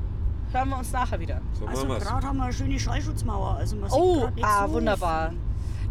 hören 0.52 0.70
wir 0.70 0.78
uns 0.78 0.92
nachher 0.92 1.20
wieder. 1.20 1.42
So 1.60 1.66
Also 1.66 1.88
gerade 1.88 2.28
haben 2.28 2.38
wir 2.38 2.44
eine 2.44 2.54
schöne 2.54 2.80
Schallschutzmauer. 2.80 3.56
Also 3.56 3.76
man 3.78 3.90
Oh, 3.92 4.28
ah, 4.44 4.68
so 4.68 4.74
wunderbar. 4.74 5.34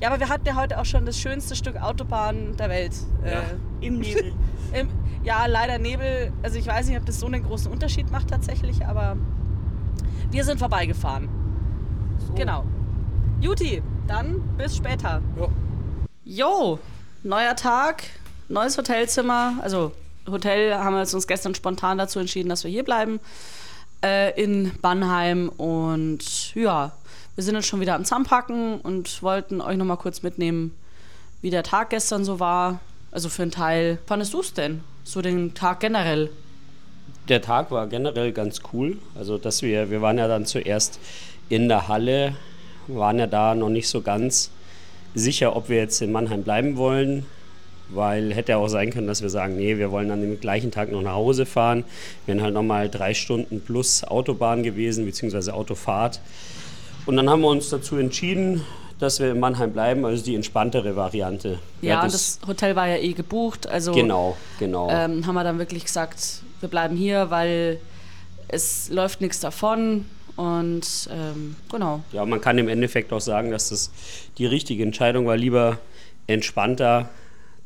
Ja, 0.01 0.09
aber 0.11 0.21
wir 0.21 0.29
hatten 0.29 0.47
ja 0.47 0.55
heute 0.57 0.79
auch 0.79 0.85
schon 0.85 1.05
das 1.05 1.19
schönste 1.19 1.57
Stück 1.57 1.81
Autobahn 1.81 2.57
der 2.57 2.69
Welt. 2.69 2.95
Ja. 3.25 3.31
Äh, 3.31 3.45
Im 3.81 3.99
Nebel. 3.99 4.33
im, 4.73 4.89
ja, 5.25 5.47
leider 5.47 5.79
Nebel. 5.79 6.33
Also 6.43 6.57
ich 6.59 6.67
weiß 6.67 6.87
nicht, 6.87 6.99
ob 6.99 7.07
das 7.07 7.19
so 7.19 7.27
einen 7.27 7.43
großen 7.43 7.71
Unterschied 7.71 8.11
macht 8.13 8.29
tatsächlich, 8.29 8.87
aber 8.87 9.17
wir 10.31 10.45
sind 10.45 10.59
vorbeigefahren. 10.59 11.29
So. 12.19 12.35
Genau. 12.35 12.65
Juti, 13.41 13.83
dann 14.07 14.41
bis 14.57 14.77
später. 14.77 15.21
Jo. 15.37 15.51
Jo, 16.25 16.79
neuer 17.23 17.57
Tag, 17.57 18.05
neues 18.49 18.77
Hotelzimmer. 18.79 19.55
Also 19.63 19.93
Hotel 20.27 20.75
haben 20.75 20.95
wir 20.95 21.01
uns 21.01 21.27
gestern 21.27 21.55
spontan 21.55 21.99
dazu 21.99 22.19
entschieden, 22.19 22.49
dass 22.49 22.65
wir 22.65 22.71
hier 22.71 22.85
bleiben. 22.85 23.21
äh, 24.03 24.41
in 24.41 24.73
Bannheim. 24.83 25.49
Und 25.49 26.55
ja, 26.55 26.93
wir 27.35 27.45
sind 27.45 27.55
jetzt 27.55 27.67
schon 27.67 27.81
wieder 27.81 27.95
am 27.95 28.05
Zusammenpacken 28.05 28.81
und 28.81 29.23
wollten 29.23 29.61
euch 29.61 29.77
nochmal 29.77 29.97
kurz 29.97 30.23
mitnehmen, 30.23 30.75
wie 31.41 31.51
der 31.51 31.63
Tag 31.63 31.91
gestern 31.91 32.25
so 32.25 32.41
war. 32.41 32.81
Also 33.11 33.29
für 33.29 33.43
einen 33.43 33.51
Teil. 33.51 33.99
Fandest 34.07 34.35
du 34.35 34.41
es 34.41 34.55
denn? 34.55 34.83
So 35.05 35.23
den 35.23 35.55
Tag 35.55 35.81
generell? 35.81 36.31
Der 37.29 37.43
Tag 37.43 37.71
war 37.71 37.87
generell 37.87 38.33
ganz 38.33 38.61
cool. 38.73 38.99
Also 39.15 39.39
dass 39.39 39.63
wir, 39.63 39.91
wir 39.91 40.03
waren 40.03 40.19
ja 40.19 40.29
dann 40.29 40.47
zuerst 40.47 40.99
in 41.49 41.69
der 41.69 41.89
Halle, 41.89 42.37
waren 42.89 43.19
ja 43.19 43.27
da 43.27 43.55
noch 43.55 43.69
nicht 43.69 43.89
so 43.89 44.01
ganz 44.01 44.51
sicher, 45.15 45.57
ob 45.57 45.69
wir 45.69 45.77
jetzt 45.77 46.01
in 46.03 46.13
Mannheim 46.13 46.43
bleiben 46.43 46.77
wollen, 46.77 47.27
weil 47.89 48.33
hätte 48.35 48.53
ja 48.53 48.59
auch 48.59 48.69
sein 48.69 48.91
können, 48.91 49.07
dass 49.07 49.23
wir 49.23 49.29
sagen, 49.31 49.57
nee, 49.57 49.77
wir 49.77 49.91
wollen 49.91 50.11
an 50.11 50.21
dem 50.21 50.41
gleichen 50.41 50.71
Tag 50.71 50.91
noch 50.91 51.03
nach 51.03 51.15
Hause 51.15 51.47
fahren. 51.47 51.85
Wir 52.27 52.35
wären 52.35 52.45
halt 52.45 52.55
nochmal 52.55 52.89
drei 52.89 53.15
Stunden 53.15 53.61
plus 53.61 54.05
Autobahn 54.05 54.63
gewesen, 54.63 55.05
beziehungsweise 55.05 55.55
Autofahrt. 55.55 56.21
Und 57.05 57.17
dann 57.17 57.29
haben 57.29 57.43
wir 57.43 57.49
uns 57.49 57.69
dazu 57.69 57.97
entschieden, 57.97 58.63
dass 58.99 59.19
wir 59.19 59.33
in 59.33 59.41
Mannheim 59.41 59.73
bleiben, 59.73 60.05
also 60.05 60.25
die 60.25 60.37
entspanntere 60.37 60.95
Variante. 60.95 61.59
Ja, 61.81 62.03
und 62.05 62.15
das 62.15 62.39
Hotel 62.47 62.77
war 62.77 62.87
ja 62.87 62.97
eh 62.99 63.13
gebucht, 63.13 63.67
also 63.67 63.93
Genau, 63.93 64.37
genau. 64.61 64.89
ähm, 64.91 65.27
haben 65.27 65.35
wir 65.35 65.43
dann 65.43 65.59
wirklich 65.59 65.85
gesagt, 65.85 66.43
wir 66.61 66.69
bleiben 66.69 66.97
hier, 66.97 67.29
weil 67.31 67.81
es 68.47 68.91
läuft 68.91 69.21
nichts 69.21 69.41
davon 69.41 70.05
und 70.37 71.09
ähm, 71.13 71.57
genau. 71.71 72.03
Ja, 72.13 72.25
man 72.25 72.41
kann 72.41 72.59
im 72.59 72.69
Endeffekt 72.69 73.13
auch 73.13 73.21
sagen, 73.21 73.51
dass 73.51 73.69
das 73.71 73.91
die 74.39 74.47
richtige 74.47 74.83
Entscheidung 74.83 75.27
war. 75.27 75.37
Lieber 75.37 75.79
entspannter 76.27 77.11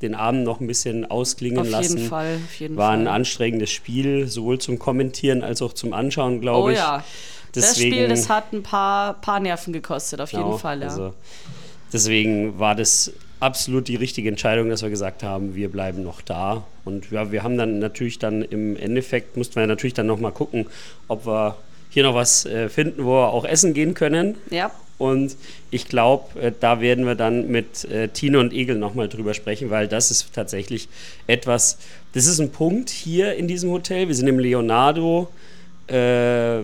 den 0.03 0.15
Abend 0.15 0.45
noch 0.45 0.61
ein 0.61 0.67
bisschen 0.67 1.11
ausklingen 1.11 1.61
Auf 1.61 1.71
lassen. 1.71 1.97
jeden 1.99 2.09
Fall, 2.09 2.39
auf 2.45 2.55
jeden 2.57 2.77
War 2.77 2.93
ein 2.93 3.05
Fall. 3.05 3.15
anstrengendes 3.15 3.71
Spiel, 3.71 4.27
sowohl 4.29 4.59
zum 4.59 4.79
Kommentieren 4.79 5.43
als 5.43 5.63
auch 5.63 5.73
zum 5.73 5.93
Anschauen, 5.93 6.41
glaube 6.41 6.65
Oh 6.69 6.71
ich. 6.71 6.77
ja, 6.77 7.03
das 7.53 7.71
Deswegen, 7.75 7.93
Spiel, 7.95 8.09
das 8.09 8.29
hat 8.29 8.53
ein 8.53 8.63
paar, 8.63 9.15
paar 9.15 9.41
Nerven 9.41 9.73
gekostet, 9.73 10.21
auf 10.21 10.31
genau, 10.31 10.49
jeden 10.49 10.59
Fall, 10.59 10.81
ja. 10.81 10.89
Also, 10.89 11.15
deswegen 11.93 12.59
war 12.59 12.75
das 12.75 13.13
absolut 13.41 13.89
die 13.89 13.97
richtige 13.97 14.29
Entscheidung, 14.29 14.69
dass 14.69 14.83
wir 14.83 14.91
gesagt 14.91 15.23
haben, 15.23 15.55
wir 15.55 15.71
bleiben 15.71 16.03
noch 16.03 16.21
da. 16.21 16.65
Und 16.85 17.11
ja, 17.11 17.33
wir 17.33 17.43
haben 17.43 17.57
dann 17.57 17.79
natürlich 17.79 18.19
dann 18.19 18.43
im 18.43 18.77
Endeffekt, 18.77 19.37
mussten 19.37 19.57
wir 19.57 19.67
natürlich 19.67 19.95
dann 19.95 20.07
nochmal 20.07 20.33
gucken, 20.33 20.67
ob 21.09 21.27
wir 21.27 21.57
hier 21.97 22.03
noch 22.03 22.15
was 22.15 22.45
äh, 22.45 22.69
finden, 22.69 23.07
wo 23.07 23.13
wir 23.13 23.33
auch 23.33 23.47
essen 23.47 23.73
gehen 23.73 23.95
können. 23.95 24.35
ja. 24.51 24.71
Und 24.99 25.37
ich 25.71 25.89
glaube, 25.89 26.41
äh, 26.41 26.53
da 26.59 26.81
werden 26.81 27.07
wir 27.07 27.15
dann 27.15 27.49
mit 27.49 27.85
äh, 27.85 28.09
Tine 28.09 28.39
und 28.39 28.53
Egel 28.55 28.77
nochmal 28.77 29.09
drüber 29.11 29.33
sprechen, 29.35 29.69
weil 29.71 29.89
das 29.89 30.11
ist 30.11 30.33
tatsächlich 30.35 30.89
etwas, 31.27 31.77
das 32.15 32.27
ist 32.27 32.39
ein 32.39 32.51
Punkt 32.51 32.89
hier 32.91 33.35
in 33.35 33.47
diesem 33.49 33.71
Hotel. 33.71 34.09
Wir 34.09 34.15
sind 34.15 34.27
im 34.27 34.39
Leonardo, 34.39 35.29
äh, 35.87 35.95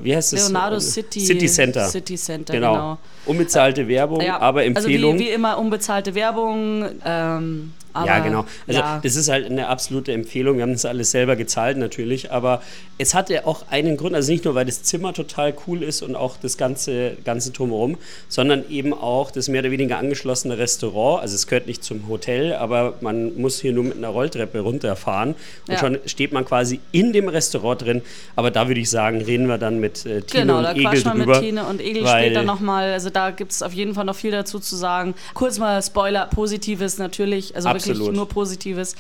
wie 0.03 0.15
heißt 0.17 0.33
es? 0.35 0.49
Leonardo 0.49 0.81
City, 0.81 1.21
City 1.21 1.47
Center. 1.47 1.87
City 1.89 2.17
Center, 2.17 2.53
Genau. 2.55 2.73
genau. 2.73 2.99
Unbezahlte 3.27 3.87
Werbung, 3.89 4.21
Ja, 4.23 4.39
aber 4.39 4.65
Empfehlung. 4.65 5.12
Also 5.12 5.21
wie, 5.21 5.27
wie 5.27 5.31
immer 5.31 5.59
unbezahlte 5.59 6.15
Werbung. 6.15 6.87
Ähm, 7.05 7.73
aber, 7.92 8.06
ja, 8.06 8.18
genau. 8.20 8.44
Also 8.66 8.80
ja. 8.80 9.00
das 9.02 9.16
ist 9.16 9.28
halt 9.28 9.46
eine 9.46 9.68
absolute 9.68 10.12
Empfehlung. 10.12 10.56
Wir 10.56 10.62
haben 10.62 10.72
das 10.72 10.84
alles 10.84 11.11
selber 11.11 11.37
gezahlt 11.37 11.76
natürlich, 11.76 12.30
aber 12.32 12.62
es 12.99 13.14
hatte 13.14 13.46
auch 13.46 13.64
einen 13.70 13.96
Grund, 13.96 14.14
also 14.14 14.30
nicht 14.32 14.44
nur, 14.44 14.54
weil 14.54 14.64
das 14.66 14.82
Zimmer 14.82 15.12
total 15.12 15.54
cool 15.66 15.82
ist 15.82 16.02
und 16.02 16.16
auch 16.16 16.37
das 16.40 16.56
ganze, 16.56 17.16
ganze 17.25 17.50
drumherum, 17.50 17.96
sondern 18.28 18.64
eben 18.70 18.92
auch 18.94 19.30
das 19.30 19.49
mehr 19.49 19.61
oder 19.61 19.70
weniger 19.70 19.99
angeschlossene 19.99 20.58
Restaurant. 20.58 21.22
Also 21.22 21.34
es 21.34 21.46
gehört 21.46 21.66
nicht 21.66 21.82
zum 21.84 22.08
Hotel, 22.08 22.54
aber 22.54 22.94
man 23.00 23.37
muss 23.40 23.61
hier 23.61 23.72
nur 23.72 23.84
mit 23.84 23.96
einer 23.96 24.08
Rolltreppe 24.08 24.61
runterfahren 24.61 25.30
und 25.30 25.37
Ja. 25.72 25.78
schon 25.78 25.99
steht 26.06 26.32
man 26.32 26.44
quasi 26.44 26.80
in 26.92 27.12
dem 27.12 27.28
Restaurant 27.28 27.82
drin. 27.82 28.02
Aber 28.37 28.50
da 28.50 28.68
würde 28.68 28.80
ich 28.80 28.90
sagen, 28.90 29.20
reden 29.22 29.46
wir 29.46 29.58
dann 29.58 29.80
mit 29.80 30.06
äh, 30.06 30.22
Tine 30.22 30.42
Genau, 30.42 30.58
und 30.58 30.64
da 30.64 30.72
Egel 30.72 30.82
quatschen 30.84 31.04
wir 31.04 31.12
drüber. 31.25 31.32
mit 31.32 31.40
Tine 31.42 31.64
und 31.66 31.80
Egel 31.80 32.06
später 32.06 32.42
nochmal. 32.42 32.92
Also 32.92 33.11
da 33.11 33.30
gibt 33.30 33.52
es 33.52 33.62
auf 33.62 33.72
jeden 33.72 33.94
Fall 33.94 34.04
noch 34.04 34.16
viel 34.16 34.30
dazu 34.30 34.58
zu 34.58 34.76
sagen. 34.76 35.14
Kurz 35.34 35.58
mal 35.58 35.82
Spoiler, 35.82 36.26
Positives 36.26 36.99
natürlich, 36.99 37.54
also 37.56 37.68
Absolut. 37.83 38.01
wirklich 38.01 38.17
nur 38.17 38.29
Positives. 38.29 38.95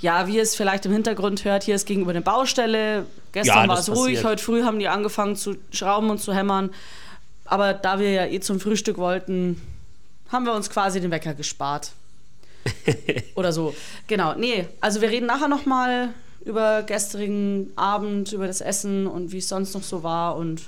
Ja, 0.00 0.26
wie 0.26 0.36
ihr 0.36 0.42
es 0.42 0.54
vielleicht 0.54 0.84
im 0.86 0.92
Hintergrund 0.92 1.44
hört, 1.44 1.62
hier 1.64 1.74
ist 1.74 1.86
gegenüber 1.86 2.10
eine 2.10 2.20
Baustelle. 2.20 3.06
Gestern 3.32 3.62
Ja, 3.64 3.68
war 3.68 3.78
es 3.78 3.88
ruhig, 3.88 4.16
passiert. 4.16 4.24
heute 4.24 4.42
früh 4.42 4.62
haben 4.62 4.78
die 4.78 4.88
angefangen 4.88 5.36
zu 5.36 5.56
schrauben 5.72 6.10
und 6.10 6.20
zu 6.20 6.34
hämmern. 6.34 6.70
Aber 7.46 7.72
da 7.74 7.98
wir 7.98 8.10
ja 8.10 8.26
eh 8.26 8.40
zum 8.40 8.60
Frühstück 8.60 8.98
wollten, 8.98 9.60
haben 10.30 10.44
wir 10.44 10.52
uns 10.52 10.68
quasi 10.68 11.00
den 11.00 11.10
Wecker 11.10 11.32
gespart. 11.34 11.92
Oder 13.36 13.52
so. 13.52 13.74
Genau. 14.06 14.34
Nee, 14.34 14.66
also 14.80 15.00
wir 15.00 15.10
reden 15.10 15.26
nachher 15.26 15.48
nochmal 15.48 16.10
über 16.44 16.82
gestrigen 16.82 17.72
Abend, 17.76 18.32
über 18.32 18.46
das 18.46 18.60
Essen 18.60 19.06
und 19.06 19.32
wie 19.32 19.38
es 19.38 19.48
sonst 19.48 19.74
noch 19.74 19.82
so 19.82 20.02
war 20.02 20.36
und 20.36 20.62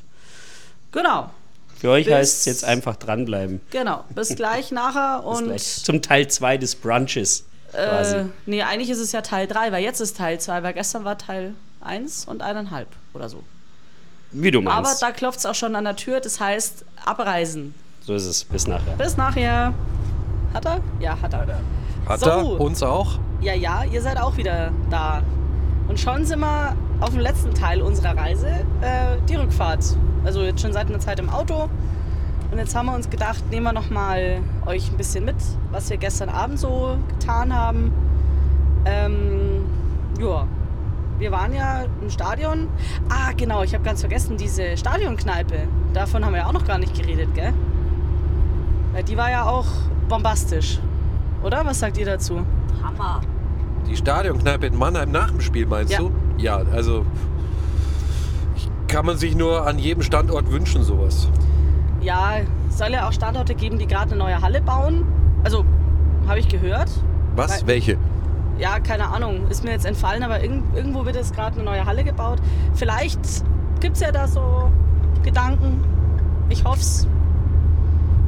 genau. 0.92 1.30
Für 1.80 1.90
euch 1.90 2.06
Bis- 2.06 2.14
heißt 2.14 2.38
es 2.40 2.44
jetzt 2.46 2.64
einfach 2.64 2.96
dranbleiben. 2.96 3.60
Genau. 3.70 4.04
Bis 4.14 4.34
gleich 4.34 4.70
nachher 4.72 5.18
Bis 5.28 5.38
und 5.38 5.44
gleich. 5.46 5.84
Zum 5.84 6.02
Teil 6.02 6.28
2 6.28 6.56
des 6.58 6.74
Brunches 6.74 7.44
quasi. 7.72 8.16
äh, 8.16 8.24
nee, 8.46 8.62
eigentlich 8.62 8.90
ist 8.90 8.98
es 9.00 9.12
ja 9.12 9.20
Teil 9.22 9.46
3, 9.46 9.72
weil 9.72 9.82
jetzt 9.82 10.00
ist 10.00 10.16
Teil 10.16 10.38
2, 10.40 10.62
weil 10.62 10.72
gestern 10.74 11.04
war 11.04 11.18
Teil 11.18 11.54
1 11.80 12.26
und 12.26 12.42
eineinhalb 12.42 12.88
oder 13.14 13.28
so. 13.28 13.42
Wie 14.30 14.50
du 14.50 14.58
Aber 14.60 14.82
meinst. 14.82 15.02
da 15.02 15.10
klopft 15.10 15.38
es 15.38 15.46
auch 15.46 15.54
schon 15.54 15.74
an 15.74 15.84
der 15.84 15.96
Tür, 15.96 16.20
das 16.20 16.38
heißt 16.40 16.84
abreisen. 17.04 17.74
so 18.02 18.14
ist 18.14 18.26
es. 18.26 18.44
Bis 18.44 18.66
nachher. 18.66 18.92
Bis 18.96 19.16
nachher. 19.16 19.72
Hat 20.54 20.64
er? 20.66 20.80
Ja, 21.00 21.16
hat 21.20 21.32
er. 21.32 21.46
Hat 22.06 22.20
So. 22.20 22.28
er 22.28 22.60
uns 22.60 22.82
auch? 22.82 23.18
Ja, 23.40 23.54
ja, 23.54 23.84
ihr 23.84 24.02
seid 24.02 24.18
auch 24.20 24.36
wieder 24.36 24.70
da. 24.90 25.22
Und 25.88 25.98
schon 26.00 26.24
sind 26.26 26.40
wir 26.40 26.76
auf 27.00 27.10
dem 27.10 27.20
letzten 27.20 27.54
Teil 27.54 27.80
unserer 27.80 28.16
Reise, 28.16 28.48
äh, 28.80 29.16
die 29.28 29.36
Rückfahrt. 29.36 29.84
Also 30.24 30.42
jetzt 30.42 30.60
schon 30.60 30.72
seit 30.72 30.88
einer 30.88 31.00
Zeit 31.00 31.18
im 31.20 31.30
Auto. 31.30 31.68
Und 32.50 32.58
jetzt 32.58 32.74
haben 32.74 32.86
wir 32.86 32.94
uns 32.94 33.10
gedacht, 33.10 33.44
nehmen 33.50 33.64
wir 33.64 33.72
noch 33.72 33.90
mal 33.90 34.40
euch 34.66 34.90
ein 34.90 34.96
bisschen 34.96 35.24
mit, 35.24 35.36
was 35.70 35.90
wir 35.90 35.98
gestern 35.98 36.28
Abend 36.30 36.58
so 36.58 36.96
getan 37.18 37.54
haben. 37.54 37.92
Ähm, 38.86 39.66
ja, 40.18 40.46
wir 41.18 41.30
waren 41.30 41.52
ja 41.52 41.84
im 42.00 42.08
Stadion. 42.10 42.68
Ah, 43.10 43.32
genau, 43.36 43.62
ich 43.62 43.74
habe 43.74 43.84
ganz 43.84 44.00
vergessen, 44.00 44.36
diese 44.38 44.76
Stadionkneipe. 44.76 45.68
Davon 45.92 46.24
haben 46.24 46.32
wir 46.32 46.40
ja 46.40 46.46
auch 46.46 46.52
noch 46.52 46.66
gar 46.66 46.78
nicht 46.78 46.94
geredet, 46.94 47.34
gell? 47.34 47.52
Weil 48.92 49.02
die 49.04 49.16
war 49.16 49.30
ja 49.30 49.44
auch 49.44 49.66
bombastisch. 50.08 50.78
Oder? 51.42 51.64
Was 51.66 51.80
sagt 51.80 51.98
ihr 51.98 52.06
dazu? 52.06 52.40
Hammer. 52.82 53.20
Die 53.86 53.96
Stadionkneipe 53.96 54.66
in 54.66 54.76
Mannheim 54.78 55.10
nach 55.10 55.30
dem 55.30 55.40
Spiel, 55.40 55.66
meinst 55.66 55.92
Ja. 55.92 55.98
du? 55.98 56.10
Ja, 56.38 56.62
also 56.72 57.04
kann 58.86 59.04
man 59.04 59.18
sich 59.18 59.34
nur 59.36 59.66
an 59.66 59.78
jedem 59.78 60.02
Standort 60.02 60.50
wünschen, 60.50 60.82
sowas. 60.82 61.28
Ja, 62.00 62.34
es 62.68 62.78
soll 62.78 62.90
ja 62.92 63.08
auch 63.08 63.12
Standorte 63.12 63.54
geben, 63.54 63.78
die 63.78 63.86
gerade 63.86 64.10
eine 64.12 64.18
neue 64.18 64.40
Halle 64.40 64.60
bauen. 64.60 65.04
Also, 65.44 65.64
habe 66.26 66.38
ich 66.38 66.48
gehört. 66.48 66.90
Was? 67.36 67.60
Weil- 67.62 67.66
Welche? 67.68 67.96
Ja, 68.58 68.80
keine 68.80 69.06
Ahnung, 69.08 69.46
ist 69.48 69.62
mir 69.62 69.70
jetzt 69.70 69.86
entfallen, 69.86 70.22
aber 70.24 70.42
irg 70.42 70.60
irgendwo 70.74 71.04
wird 71.04 71.14
jetzt 71.14 71.32
gerade 71.34 71.54
eine 71.56 71.64
neue 71.64 71.84
Halle 71.86 72.02
gebaut. 72.02 72.38
Vielleicht 72.74 73.20
gibt 73.78 73.94
es 73.94 74.02
ja 74.02 74.10
da 74.10 74.26
so 74.26 74.68
Gedanken. 75.22 75.80
Ich 76.48 76.64
hoffe 76.64 76.80
es. 76.80 77.06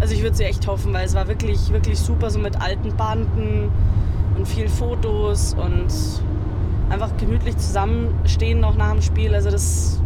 Also 0.01 0.15
ich 0.15 0.23
würde 0.23 0.37
sie 0.37 0.45
echt 0.45 0.67
hoffen, 0.69 0.93
weil 0.93 1.05
es 1.05 1.15
war 1.15 1.27
wirklich, 1.27 1.73
wirklich 1.73 1.99
super, 1.99 2.31
so 2.31 2.39
mit 2.39 2.61
alten 2.61 2.95
Banden 2.97 3.71
und 4.37 4.47
viel 4.47 4.69
Fotos 4.69 5.55
und 5.55 5.89
einfach 6.91 7.11
gemütlich 7.17 7.57
zusammenstehen 7.59 8.61
noch 8.61 8.77
nach 8.77 8.93
dem 8.93 9.03
Spiel. 9.03 9.35
Also 9.35 9.51
das 9.51 10.01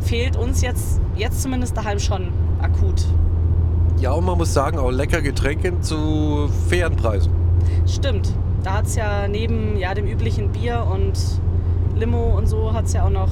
fehlt 0.00 0.36
uns 0.36 0.62
jetzt, 0.62 1.00
jetzt 1.16 1.42
zumindest 1.42 1.76
daheim 1.76 1.98
schon 1.98 2.28
akut. 2.66 3.04
Ja, 3.98 4.12
und 4.12 4.24
man 4.24 4.36
muss 4.36 4.52
sagen, 4.52 4.78
auch 4.78 4.90
lecker 4.90 5.22
Getränke 5.22 5.80
zu 5.80 6.48
fairen 6.68 6.96
Preisen. 6.96 7.32
Stimmt. 7.86 8.32
Da 8.62 8.74
hat 8.74 8.86
es 8.86 8.96
ja 8.96 9.26
neben 9.28 9.76
ja, 9.78 9.94
dem 9.94 10.06
üblichen 10.06 10.50
Bier 10.50 10.86
und 10.92 11.14
Limo 11.96 12.36
und 12.36 12.46
so 12.46 12.72
hat 12.72 12.86
es 12.86 12.92
ja 12.92 13.06
auch 13.06 13.10
noch 13.10 13.30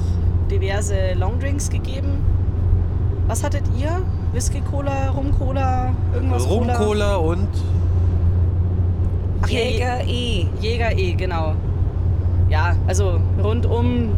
diverse 0.49 1.13
Longdrinks 1.13 1.69
gegeben. 1.69 2.23
Was 3.27 3.43
hattet 3.43 3.63
ihr? 3.79 4.01
Whisky 4.33 4.61
Cola, 4.61 5.09
Rum 5.09 5.31
Cola, 5.37 5.93
irgendwas 6.13 6.47
Rum 6.49 6.67
Cola? 6.67 7.15
Und 7.17 7.47
Ach, 9.41 9.47
Jäger 9.47 10.03
E. 10.07 10.47
Jäger 10.61 10.97
E, 10.97 11.13
genau. 11.13 11.53
Ja, 12.49 12.75
also 12.87 13.19
rundum, 13.43 14.09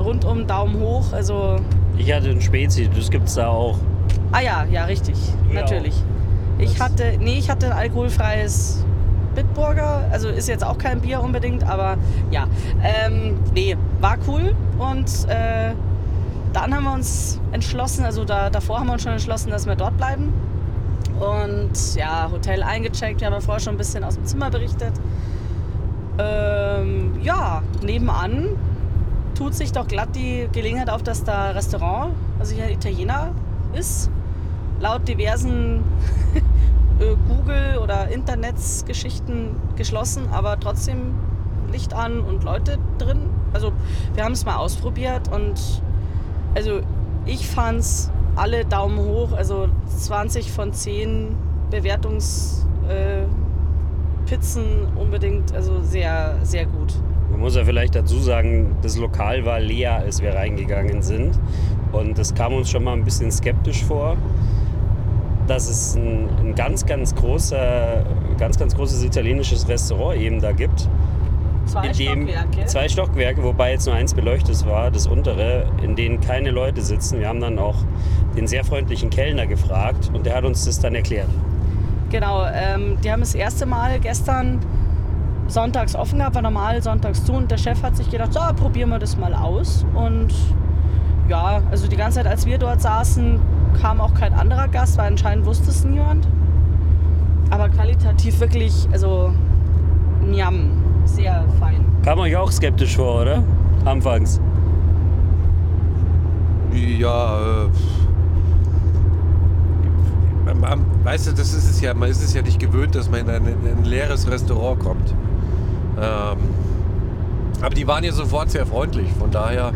rundum 0.00 0.46
Daumen 0.46 0.80
hoch. 0.80 1.12
Also, 1.12 1.56
Ich 1.96 2.12
hatte 2.12 2.30
einen 2.30 2.40
Spezi, 2.40 2.88
das 2.94 3.10
gibt's 3.10 3.34
da 3.34 3.48
auch. 3.48 3.78
Ah 4.32 4.40
ja, 4.40 4.64
ja, 4.70 4.84
richtig, 4.84 5.16
Ja. 5.52 5.60
natürlich. 5.62 5.94
Ich 6.58 6.72
Das- 6.76 6.80
hatte, 6.90 7.14
nee, 7.20 7.38
ich 7.38 7.48
hatte 7.50 7.66
ein 7.66 7.72
alkoholfreies 7.72 8.84
Bitburger. 9.34 10.08
Also 10.10 10.28
ist 10.28 10.48
jetzt 10.48 10.64
auch 10.64 10.78
kein 10.78 11.00
Bier 11.00 11.20
unbedingt, 11.22 11.62
aber 11.68 11.96
ja. 12.30 12.46
Ähm, 12.82 13.36
nee, 13.54 13.76
war 14.00 14.16
cool. 14.26 14.54
Und 14.78 15.08
äh, 15.28 15.72
dann 16.52 16.74
haben 16.74 16.84
wir 16.84 16.92
uns 16.94 17.38
entschlossen, 17.52 18.04
also 18.04 18.24
da, 18.24 18.50
davor 18.50 18.80
haben 18.80 18.86
wir 18.86 18.94
uns 18.94 19.02
schon 19.02 19.12
entschlossen, 19.12 19.50
dass 19.50 19.66
wir 19.66 19.76
dort 19.76 19.96
bleiben. 19.96 20.32
Und 21.20 21.94
ja, 21.96 22.28
Hotel 22.32 22.62
eingecheckt. 22.62 23.20
Wir 23.20 23.26
haben 23.26 23.34
ja 23.34 23.40
vorher 23.40 23.60
schon 23.60 23.74
ein 23.74 23.78
bisschen 23.78 24.02
aus 24.02 24.14
dem 24.14 24.24
Zimmer 24.24 24.50
berichtet. 24.50 24.92
Ähm, 26.18 27.12
ja, 27.22 27.62
nebenan 27.82 28.48
tut 29.36 29.54
sich 29.54 29.70
doch 29.72 29.86
glatt 29.86 30.08
die 30.16 30.48
Gelegenheit 30.52 30.90
auf, 30.90 31.02
dass 31.04 31.22
da 31.22 31.50
Restaurant, 31.50 32.12
also 32.40 32.54
hier 32.56 32.70
Italiener 32.70 33.28
ist. 33.74 34.10
Laut 34.80 35.06
diversen 35.08 35.82
äh, 37.00 37.14
Google- 37.28 37.78
oder 37.82 38.08
Internetsgeschichten 38.08 39.50
geschlossen, 39.76 40.28
aber 40.30 40.58
trotzdem 40.60 41.14
Licht 41.72 41.94
an 41.94 42.20
und 42.20 42.44
Leute 42.44 42.78
drin. 42.98 43.20
Also 43.52 43.72
wir 44.14 44.24
haben 44.24 44.32
es 44.32 44.44
mal 44.44 44.56
ausprobiert 44.56 45.28
und 45.32 45.82
also 46.54 46.80
ich 47.26 47.46
fand's 47.46 48.10
alle 48.36 48.64
Daumen 48.64 48.98
hoch, 48.98 49.32
also 49.32 49.68
20 49.86 50.50
von 50.50 50.72
10 50.72 51.36
Bewertungspizzen 51.70 52.66
äh, 54.62 55.00
unbedingt, 55.00 55.54
also 55.54 55.82
sehr, 55.82 56.36
sehr 56.42 56.66
gut. 56.66 56.94
Man 57.30 57.40
muss 57.40 57.56
ja 57.56 57.64
vielleicht 57.64 57.94
dazu 57.94 58.18
sagen, 58.18 58.76
das 58.82 58.96
Lokal 58.96 59.44
war 59.44 59.60
leer, 59.60 59.96
als 59.96 60.22
wir 60.22 60.34
reingegangen 60.34 61.02
sind. 61.02 61.38
Und 61.92 62.18
das 62.18 62.34
kam 62.34 62.54
uns 62.54 62.70
schon 62.70 62.84
mal 62.84 62.94
ein 62.94 63.04
bisschen 63.04 63.30
skeptisch 63.30 63.84
vor, 63.84 64.16
dass 65.48 65.68
es 65.68 65.96
ein, 65.96 66.28
ein 66.38 66.54
ganz, 66.54 66.86
ganz 66.86 67.14
großer, 67.14 68.04
ganz, 68.38 68.58
ganz 68.58 68.74
großes 68.76 69.02
italienisches 69.02 69.68
Restaurant 69.68 70.20
eben 70.20 70.40
da 70.40 70.52
gibt. 70.52 70.88
Zwei 71.66 71.92
Stockwerke. 71.92 72.66
zwei 72.66 72.88
Stockwerke, 72.88 73.42
wobei 73.42 73.72
jetzt 73.72 73.86
nur 73.86 73.94
eins 73.94 74.14
beleuchtet 74.14 74.66
war, 74.66 74.90
das 74.90 75.06
untere, 75.06 75.66
in 75.82 75.96
denen 75.96 76.20
keine 76.20 76.50
Leute 76.50 76.80
sitzen. 76.80 77.20
Wir 77.20 77.28
haben 77.28 77.40
dann 77.40 77.58
auch 77.58 77.76
den 78.36 78.46
sehr 78.46 78.64
freundlichen 78.64 79.10
Kellner 79.10 79.46
gefragt 79.46 80.10
und 80.14 80.24
der 80.24 80.34
hat 80.34 80.44
uns 80.44 80.64
das 80.64 80.80
dann 80.80 80.94
erklärt. 80.94 81.28
Genau, 82.10 82.46
ähm, 82.46 82.96
die 83.04 83.12
haben 83.12 83.20
das 83.20 83.34
erste 83.34 83.66
Mal 83.66 84.00
gestern 84.00 84.60
sonntags 85.46 85.94
offen 85.94 86.18
gehabt, 86.18 86.36
war 86.36 86.42
normal 86.42 86.82
sonntags 86.82 87.24
zu 87.24 87.32
und 87.34 87.50
der 87.50 87.58
Chef 87.58 87.82
hat 87.82 87.96
sich 87.96 88.10
gedacht, 88.10 88.32
so, 88.32 88.40
probieren 88.56 88.88
wir 88.88 88.98
das 88.98 89.18
mal 89.18 89.34
aus. 89.34 89.84
Und 89.94 90.32
ja, 91.28 91.62
also 91.70 91.86
die 91.86 91.96
ganze 91.96 92.18
Zeit, 92.18 92.26
als 92.26 92.46
wir 92.46 92.56
dort 92.56 92.80
saßen, 92.80 93.40
kam 93.80 94.00
auch 94.00 94.14
kein 94.14 94.32
anderer 94.34 94.68
Gast, 94.68 94.98
weil 94.98 95.06
anscheinend 95.08 95.46
wusste 95.46 95.70
es 95.70 95.84
niemand. 95.84 96.26
Aber 97.50 97.68
qualitativ 97.68 98.38
wirklich, 98.40 98.88
also, 98.92 99.32
njam, 100.26 100.70
sehr 101.04 101.44
fein. 101.58 101.84
Kam 102.04 102.18
euch 102.18 102.36
auch 102.36 102.50
skeptisch 102.50 102.96
vor, 102.96 103.22
oder? 103.22 103.42
Anfangs. 103.84 104.40
Ja, 106.72 107.38
äh, 107.38 107.68
man- 110.46 110.60
man- 110.60 110.84
weißt 111.04 111.28
du, 111.28 111.32
das 111.32 111.54
ist 111.54 111.70
es 111.70 111.80
ja, 111.80 111.94
man 111.94 112.10
ist 112.10 112.22
es 112.22 112.34
ja 112.34 112.42
nicht 112.42 112.58
gewöhnt, 112.58 112.94
dass 112.94 113.10
man 113.10 113.20
in 113.20 113.30
ein, 113.30 113.46
in 113.46 113.78
ein 113.78 113.84
leeres 113.84 114.30
Restaurant 114.30 114.78
kommt. 114.80 115.14
Ähm, 115.96 116.36
aber 117.62 117.74
die 117.74 117.86
waren 117.86 118.04
ja 118.04 118.12
sofort 118.12 118.50
sehr 118.50 118.66
freundlich, 118.66 119.08
von 119.18 119.30
daher 119.30 119.72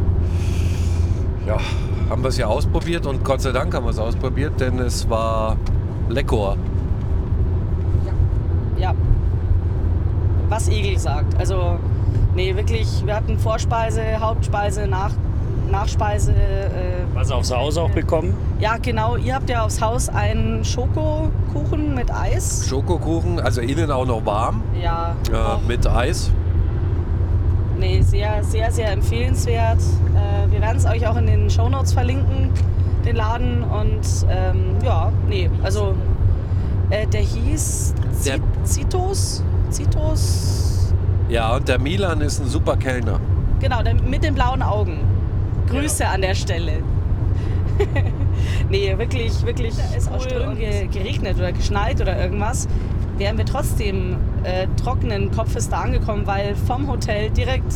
ja, 1.47 1.57
haben 2.13 2.23
wir 2.23 2.29
es 2.29 2.37
ja 2.37 2.47
ausprobiert 2.47 3.07
und 3.07 3.25
Gott 3.25 3.41
sei 3.41 3.53
Dank 3.53 3.75
haben 3.75 3.85
wir 3.87 3.91
es 3.91 3.99
ausprobiert, 3.99 4.61
denn 4.61 4.79
es 4.79 5.09
war 5.09 5.57
lecker. 6.11 6.57
Ja. 8.77 8.93
Was 10.51 10.69
Egel 10.69 10.99
sagt. 10.99 11.39
Also, 11.39 11.79
nee, 12.35 12.55
wirklich, 12.55 12.87
wir 13.07 13.17
hatten 13.17 13.39
Vorspeise, 13.39 14.03
Hauptspeise, 14.21 14.87
Nach 14.87 15.11
Nachspeise. 15.71 16.33
Äh, 16.33 17.05
Was 17.15 17.31
aufs 17.31 17.51
Haus 17.51 17.79
auch 17.79 17.89
bekommen? 17.91 18.35
ja, 18.61 18.77
genau, 18.77 19.17
ihr 19.17 19.35
habt 19.35 19.49
ja 19.49 19.65
aufs 19.65 19.81
Haus 19.81 20.11
einen 20.11 20.63
Schokokuchen 20.67 21.95
mit 21.95 22.13
Eis. 22.15 22.67
Schokokuchen, 22.69 23.41
also 23.41 23.63
innen 23.63 23.91
auch 23.91 24.05
noch 24.05 24.27
warm, 24.27 24.63
Ja, 24.83 25.17
äh, 25.33 25.67
mit 25.67 25.87
Eis. 25.87 26.31
nee, 27.79 28.03
sehr, 28.03 28.45
sehr, 28.45 28.71
sehr 28.71 28.93
empfehlenswert. 28.93 29.79
Äh, 30.15 30.32
wir 30.53 30.61
werden 30.61 30.77
es 30.77 30.87
euch 30.87 31.07
auch 31.07 31.17
in 31.17 31.27
den 31.27 31.51
Shownotes 31.51 31.93
verlinken, 31.93 32.51
den 33.05 33.17
Laden. 33.17 33.63
Und 33.65 34.01
ähm, 34.31 34.77
ja, 34.85 35.11
nee, 35.29 35.51
also 35.63 35.95
äh, 36.91 37.07
der 37.07 37.23
hieß 37.23 37.95
Der- 38.27 38.39
Zitos. 38.65 39.43
Zitos. 39.71 40.93
Ja, 41.29 41.57
und 41.57 41.67
der 41.67 41.79
Milan 41.81 42.21
ist 42.21 42.41
ein 42.41 42.47
super 42.47 42.77
Kellner. 42.77 43.19
Genau, 43.61 43.83
der 43.83 43.95
mit 43.95 44.23
den 44.23 44.35
blauen 44.35 44.63
Augen. 44.63 44.99
Grüße 45.69 46.07
an 46.07 46.21
der 46.21 46.35
Stelle. 46.35 46.73
nee, 48.71 48.95
wirklich, 48.99 49.45
wirklich. 49.47 49.75
Da 49.77 49.97
ist 49.97 50.11
auch 50.13 50.21
Strömen 50.21 50.57
ge 50.59 50.87
geregnet 50.89 51.37
oder 51.39 51.53
geschneit 51.53 52.01
oder 52.01 52.19
irgendwas. 52.21 52.69
Wären 53.19 53.39
wir 53.39 53.47
trotzdem 53.47 54.17
äh, 54.43 54.67
trockenen 54.83 55.31
Kopfes 55.31 55.69
da 55.69 55.83
angekommen, 55.83 56.27
weil 56.27 56.55
vom 56.55 56.89
Hotel 56.89 57.31
direkt 57.31 57.73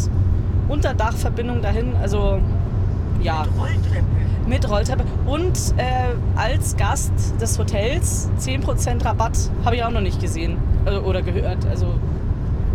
unter 0.69 0.95
Dachverbindung 0.95 1.63
dahin, 1.63 1.95
also 2.03 2.39
ja. 3.23 3.45
Mit 4.49 4.69
Rolltreppe. 4.69 5.03
Und 5.27 5.59
äh, 5.77 6.15
als 6.37 6.77
Gast 6.77 7.13
des 7.41 7.59
Hotels 7.59 8.31
10% 8.41 9.05
Rabatt 9.05 9.37
habe 9.65 9.77
ich 9.77 9.85
auch 9.85 9.91
noch 9.91 10.01
nicht 10.01 10.21
gesehen 10.21 10.57
äh, 10.85 10.97
oder 10.99 11.23
gehört. 11.23 11.67
Also 11.69 11.87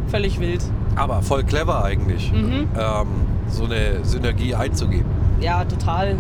völlig 0.07 0.39
wild. 0.39 0.61
Aber 0.97 1.21
voll 1.21 1.43
clever 1.43 1.85
eigentlich, 1.85 2.31
Mhm. 2.33 2.67
ähm, 2.77 3.07
so 3.47 3.63
eine 3.65 4.03
Synergie 4.03 4.53
einzugehen. 4.53 5.05
Ja, 5.39 5.63
total. 5.63 6.15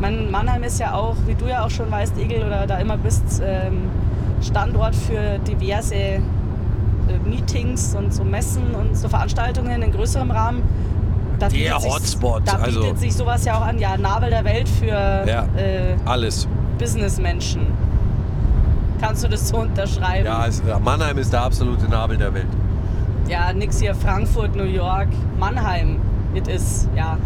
Man, 0.00 0.30
Mannheim 0.32 0.64
ist 0.64 0.80
ja 0.80 0.94
auch, 0.94 1.14
wie 1.26 1.34
du 1.34 1.46
ja 1.46 1.64
auch 1.64 1.70
schon 1.70 1.90
weißt, 1.90 2.18
Egel, 2.18 2.42
oder 2.44 2.66
da 2.66 2.78
immer 2.78 2.96
bist, 2.96 3.40
ähm, 3.44 3.82
Standort 4.42 4.96
für 4.96 5.38
diverse 5.46 5.94
äh, 5.94 6.20
Meetings 7.24 7.94
und 7.94 8.12
so 8.12 8.24
Messen 8.24 8.74
und 8.74 8.96
so 8.96 9.08
Veranstaltungen 9.08 9.82
in 9.82 9.92
größerem 9.92 10.30
Rahmen. 10.30 10.62
Da 11.40 11.48
Der 11.48 11.56
bietet 11.56 11.90
Hotspot, 11.90 12.42
Da 12.44 12.56
bietet 12.58 12.66
also- 12.66 12.94
sich 12.96 13.14
sowas 13.14 13.44
ja 13.46 13.56
auch 13.58 13.62
an, 13.66 13.78
ja, 13.78 13.96
Nabel 13.96 14.28
der 14.30 14.44
Welt 14.44 14.68
für 14.68 14.86
Ja. 14.86 15.46
äh, 15.56 15.96
Alles. 16.04 16.46
Businessmenschen. 16.78 17.66
Kannst 19.00 19.24
du 19.24 19.28
das 19.28 19.48
so 19.48 19.56
unterschreiben? 19.56 20.26
Ja, 20.26 20.46
es, 20.46 20.62
Mannheim 20.84 21.16
ist 21.16 21.32
der 21.32 21.42
absolute 21.42 21.88
Nabel 21.88 22.18
der 22.18 22.34
Welt. 22.34 22.46
Ja, 23.28 23.52
nix 23.54 23.80
hier 23.80 23.94
Frankfurt, 23.94 24.54
New 24.54 24.64
York, 24.64 25.08
Mannheim. 25.38 25.96
It 26.34 26.46
is, 26.46 26.88
ja. 26.94 27.16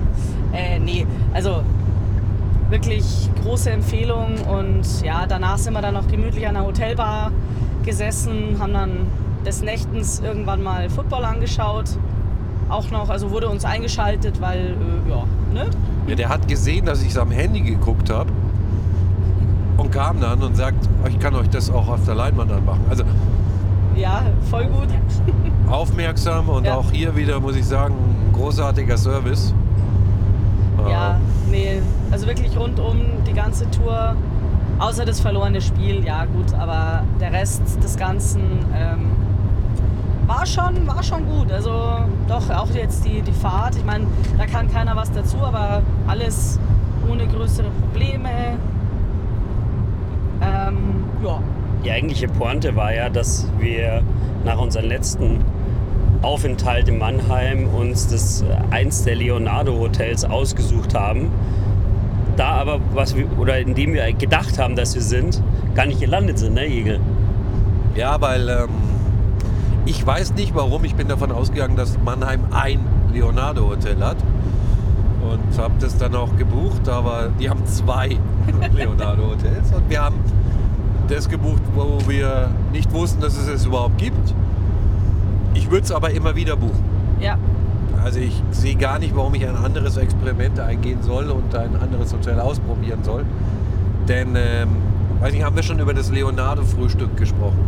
Äh, 0.53 0.79
nee, 0.79 1.07
also 1.33 1.63
wirklich 2.71 3.29
große 3.43 3.71
Empfehlung 3.71 4.37
und 4.49 5.03
ja, 5.03 5.27
danach 5.27 5.59
sind 5.59 5.73
wir 5.75 5.83
dann 5.83 5.95
noch 5.95 6.07
gemütlich 6.07 6.47
an 6.47 6.55
der 6.55 6.65
Hotelbar 6.65 7.33
gesessen, 7.85 8.57
haben 8.61 8.73
dann 8.73 8.91
des 9.45 9.63
Nächtens 9.63 10.21
irgendwann 10.21 10.63
mal 10.63 10.89
Football 10.89 11.25
angeschaut. 11.25 11.87
Auch 12.75 12.91
noch, 12.91 13.09
also 13.09 13.31
wurde 13.31 13.49
uns 13.49 13.65
eingeschaltet, 13.65 14.41
weil, 14.41 14.59
äh, 15.07 15.09
ja, 15.11 15.25
ne? 15.53 15.71
Ja, 16.09 16.17
der 16.17 16.29
hat 16.29 16.49
gesehen, 16.49 16.85
dass 16.87 17.03
ich 17.03 17.11
es 17.11 17.17
am 17.19 17.31
Handy 17.31 17.61
geguckt 17.61 18.11
habe 18.11 18.31
und 19.77 19.93
kam 19.93 20.21
dann 20.21 20.43
und 20.43 20.57
sagt, 20.57 20.89
"Oh, 21.05 21.07
ich 21.09 21.17
kann 21.21 21.37
euch 21.37 21.49
das 21.51 21.71
auch 21.71 21.87
auf 21.87 22.05
der 22.05 22.17
Leinwand 22.17 22.51
anmachen. 22.51 22.81
Also 22.91 23.05
Ja, 23.95 24.23
voll 24.51 24.65
gut. 24.67 24.89
aufmerksam 25.71 26.49
und 26.49 26.65
Ja. 26.67 26.75
auch 26.75 26.91
hier 26.91 27.15
wieder, 27.15 27.39
muss 27.39 27.55
ich 27.55 27.65
sagen, 27.65 27.95
ein 27.95 28.33
großartiger 28.33 28.97
Service. 28.99 29.55
Ja, 30.89 31.13
Äh, 31.13 31.15
nee, 31.53 31.81
also 32.11 32.27
wirklich 32.27 32.59
rundum 32.59 32.97
die 33.25 33.33
ganze 33.35 33.71
Tour, 33.71 34.17
außer 34.81 35.05
das 35.05 35.21
verlorene 35.21 35.61
Spiel, 35.61 36.05
ja 36.05 36.25
gut, 36.25 36.53
aber 36.59 37.05
der 37.21 37.33
Rest 37.33 37.63
des 37.85 37.97
Ganzen 37.97 38.41
ähm, 38.77 39.13
war, 40.27 40.47
schon, 40.47 40.87
war 40.87 41.03
schon 41.03 41.27
gut. 41.27 41.53
Also 41.53 41.71
doch 42.29 42.51
auch 42.51 42.71
jetzt 42.75 43.05
die, 43.05 43.23
die 43.23 43.33
Fahrt, 43.33 43.77
ich 43.77 43.85
meine, 43.85 44.07
da 44.39 44.47
kann 44.47 44.71
keiner 44.71 44.97
was 44.97 45.13
dazu, 45.13 45.39
aber 45.43 45.83
alles 46.07 46.59
ohne 47.11 47.27
größere 47.27 47.69
Probleme. 47.81 48.31
Ähm, 50.41 51.05
ja, 51.23 51.39
Die 51.85 51.91
eigentliche 51.91 52.29
Pointe 52.29 52.75
war 52.77 52.93
ja, 52.93 53.09
dass 53.09 53.47
wir 53.59 54.03
nach 54.45 54.59
unserem 54.59 54.89
letzten 54.89 55.41
Aufenthalt 56.23 56.89
in 56.89 56.99
Mannheim 56.99 57.69
uns 57.69 58.09
das 58.09 58.43
äh, 58.43 58.47
eins 58.71 59.05
der 59.05 59.17
Leonardo 59.17 59.79
Hotels 59.79 60.25
ausgesucht 60.25 60.95
haben. 60.95 61.31
Da 62.37 62.47
aber, 62.49 62.81
was 62.95 63.15
wir, 63.15 63.27
oder 63.39 63.59
in 63.59 63.75
dem 63.75 63.93
wir 63.93 64.11
gedacht 64.13 64.59
haben, 64.59 64.75
dass 64.75 64.95
wir 64.95 65.03
sind, 65.03 65.41
gar 65.75 65.87
nicht 65.87 66.01
gelandet 66.01 66.39
sind, 66.39 66.55
ne, 66.55 66.67
Igel? 66.67 66.99
Ja, 67.95 68.21
weil 68.21 68.49
ähm, 68.49 68.69
ich 69.87 70.05
weiß 70.07 70.35
nicht 70.35 70.55
warum. 70.55 70.85
Ich 70.85 70.95
bin 70.95 71.09
davon 71.09 71.33
ausgegangen, 71.33 71.77
dass 71.77 71.99
Mannheim 72.05 72.41
ein 72.53 72.81
Leonardo 73.13 73.69
Hotel 73.69 74.03
hat. 74.03 74.17
Und 75.31 75.59
habe 75.59 75.75
das 75.81 75.97
dann 75.97 76.15
auch 76.15 76.37
gebucht, 76.37 76.87
aber 76.89 77.31
die 77.41 77.49
haben 77.49 77.65
zwei 77.67 78.19
Leonardo 78.77 79.31
Hotels. 79.31 79.73
Und 79.75 79.89
wir 79.89 80.03
haben 80.03 80.17
das 81.09 81.29
gebucht, 81.29 81.63
wo 81.75 81.99
wir 82.07 82.51
nicht 82.73 82.93
wussten, 82.93 83.21
dass 83.21 83.37
es 83.37 83.49
es 83.49 83.65
überhaupt 83.65 83.99
gibt. 83.99 84.35
Ich 85.55 85.71
würde 85.71 85.85
es 85.85 85.93
aber 85.93 86.11
immer 86.11 86.35
wieder 86.37 86.57
buchen. 86.57 86.83
ja, 87.21 87.39
Also 88.03 88.19
ich 88.19 88.43
sehe 88.51 88.75
gar 88.75 88.99
nicht, 88.99 89.17
warum 89.17 89.35
ich 89.35 89.47
ein 89.49 89.57
anderes 89.57 89.97
Experiment 89.97 90.61
eingehen 90.61 91.03
soll 91.03 91.31
und 91.31 91.55
ein 91.55 91.77
anderes 91.77 92.13
Hotel 92.13 92.39
ausprobieren 92.41 93.03
soll. 93.03 93.25
Denn, 94.09 94.37
ähm, 94.37 94.69
weiß 95.21 95.33
nicht, 95.33 95.45
haben 95.45 95.57
wir 95.57 95.63
schon 95.63 95.79
über 95.79 95.95
das 95.95 96.11
Leonardo-Frühstück 96.11 97.17
gesprochen? 97.17 97.59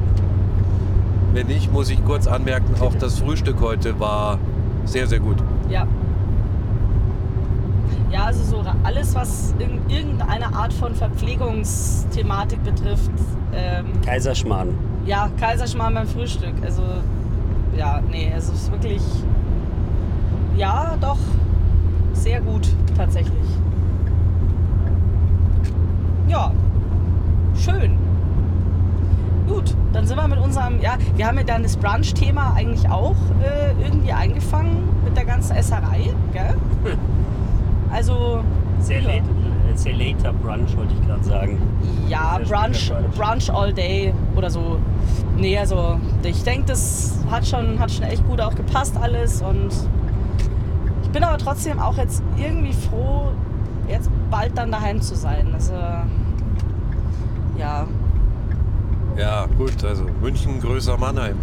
Wenn 1.37 1.49
nicht, 1.49 1.71
muss 1.71 1.91
ich 1.91 2.03
kurz 2.03 2.27
anmerken, 2.27 2.81
auch 2.81 2.95
das 2.95 3.19
Frühstück 3.19 3.61
heute 3.61 4.01
war 4.01 4.39
sehr, 4.87 5.07
sehr 5.07 5.21
gut. 5.21 5.37
ja. 5.69 5.87
Ja, 8.11 8.25
also 8.25 8.43
so 8.43 8.65
alles, 8.85 9.15
was 9.15 9.55
in 9.59 9.81
irgendeine 9.91 10.47
Art 10.55 10.73
von 10.73 10.95
Verpflegungsthematik 10.95 12.65
betrifft. 12.65 13.11
Ähm, 13.53 14.01
Kaiserschmarrn. 14.03 14.79
ja, 15.05 15.29
Kaiserschmarrn 15.39 15.93
beim 15.93 16.07
Frühstück. 16.07 16.55
Also, 16.63 16.81
ja, 17.77 18.01
nee, 18.11 18.33
es 18.35 18.49
ist 18.49 18.73
wirklich. 18.73 19.03
Ja, 20.57 20.97
doch. 21.03 21.19
Sehr 22.15 22.41
gut, 22.41 22.67
tatsächlich. 22.97 23.45
Ja, 26.29 26.51
schön. 27.55 28.06
Gut, 29.47 29.75
dann 29.93 30.07
sind 30.07 30.17
wir 30.17 30.27
mit 30.29 30.39
unserem, 30.41 30.81
ja, 30.81 30.97
wir 31.15 31.27
haben 31.27 31.39
ja 31.39 31.45
dann 31.45 31.63
das 31.63 31.77
Brunch-Thema 31.77 32.55
eigentlich 32.57 32.89
auch 32.91 33.15
äh, 33.43 33.81
irgendwie 33.83 34.13
eingefangen 34.13 34.89
mit 35.05 35.17
der 35.17 35.25
ganzen 35.25 35.57
Esserei, 35.57 36.11
gell? 36.33 36.55
Also, 37.93 38.41
Sehr 38.81 39.01
Ja. 39.01 39.09
late, 39.09 39.21
äh, 39.21 39.77
sehr 39.77 39.95
later 39.95 40.33
Brunch, 40.33 40.77
wollte 40.77 40.93
ich 41.01 41.07
gerade 41.07 41.23
sagen. 41.25 41.59
ja, 42.09 42.39
Brunch. 42.45 42.93
Brunch 43.17 43.49
all 43.55 43.73
day 43.73 44.13
oder 44.35 44.51
so. 44.51 44.79
Nee, 45.39 45.57
also 45.57 45.99
ich 46.25 46.43
denke, 46.43 46.67
das 46.67 47.15
hat 47.31 47.47
schon, 47.47 47.79
hat 47.79 47.93
schon 47.93 48.03
echt 48.05 48.27
gut 48.29 48.41
auch 48.41 48.55
gepasst 48.57 48.97
alles 49.01 49.41
und 49.41 49.69
ich 51.05 51.11
bin 51.11 51.23
aber 51.23 51.39
trotzdem 51.39 51.79
auch 51.79 51.97
jetzt 51.97 52.23
irgendwie 52.37 52.73
froh, 52.73 53.29
jetzt 53.89 54.11
bald 54.31 54.59
dann 54.59 54.73
daheim 54.73 55.01
zu 55.01 55.15
sein. 55.15 55.47
Also, 55.55 55.73
ja, 57.59 57.87
Ja, 59.17 59.47
gut, 59.57 59.83
also 59.85 60.05
München 60.21 60.61
größer 60.61 60.97
Mannheim. 60.99 61.37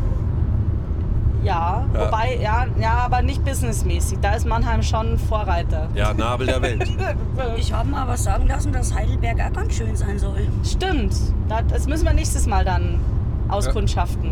ja, 1.43 1.83
Ja. 1.93 2.05
wobei, 2.05 2.37
ja, 2.41 2.65
ja, 2.79 2.91
aber 3.05 3.21
nicht 3.21 3.43
businessmäßig. 3.43 4.19
Da 4.21 4.33
ist 4.35 4.45
Mannheim 4.47 4.81
schon 4.83 5.17
Vorreiter. 5.17 5.89
Ja, 5.95 6.13
Nabel 6.13 6.47
der 6.47 6.61
Welt. 6.61 6.87
Ich 7.57 7.73
habe 7.73 7.89
mal 7.89 8.07
was 8.07 8.23
sagen 8.23 8.47
lassen, 8.47 8.71
dass 8.71 8.93
Heidelberg 8.93 9.39
auch 9.41 9.53
ganz 9.53 9.73
schön 9.75 9.95
sein 9.95 10.19
soll. 10.19 10.47
Stimmt, 10.63 11.13
Da- 11.49 11.61
das 11.63 11.87
müssen 11.87 12.05
wir 12.05 12.13
nächstes 12.13 12.45
Mal 12.47 12.63
dann 12.63 12.99
auskundschaften. 13.49 14.31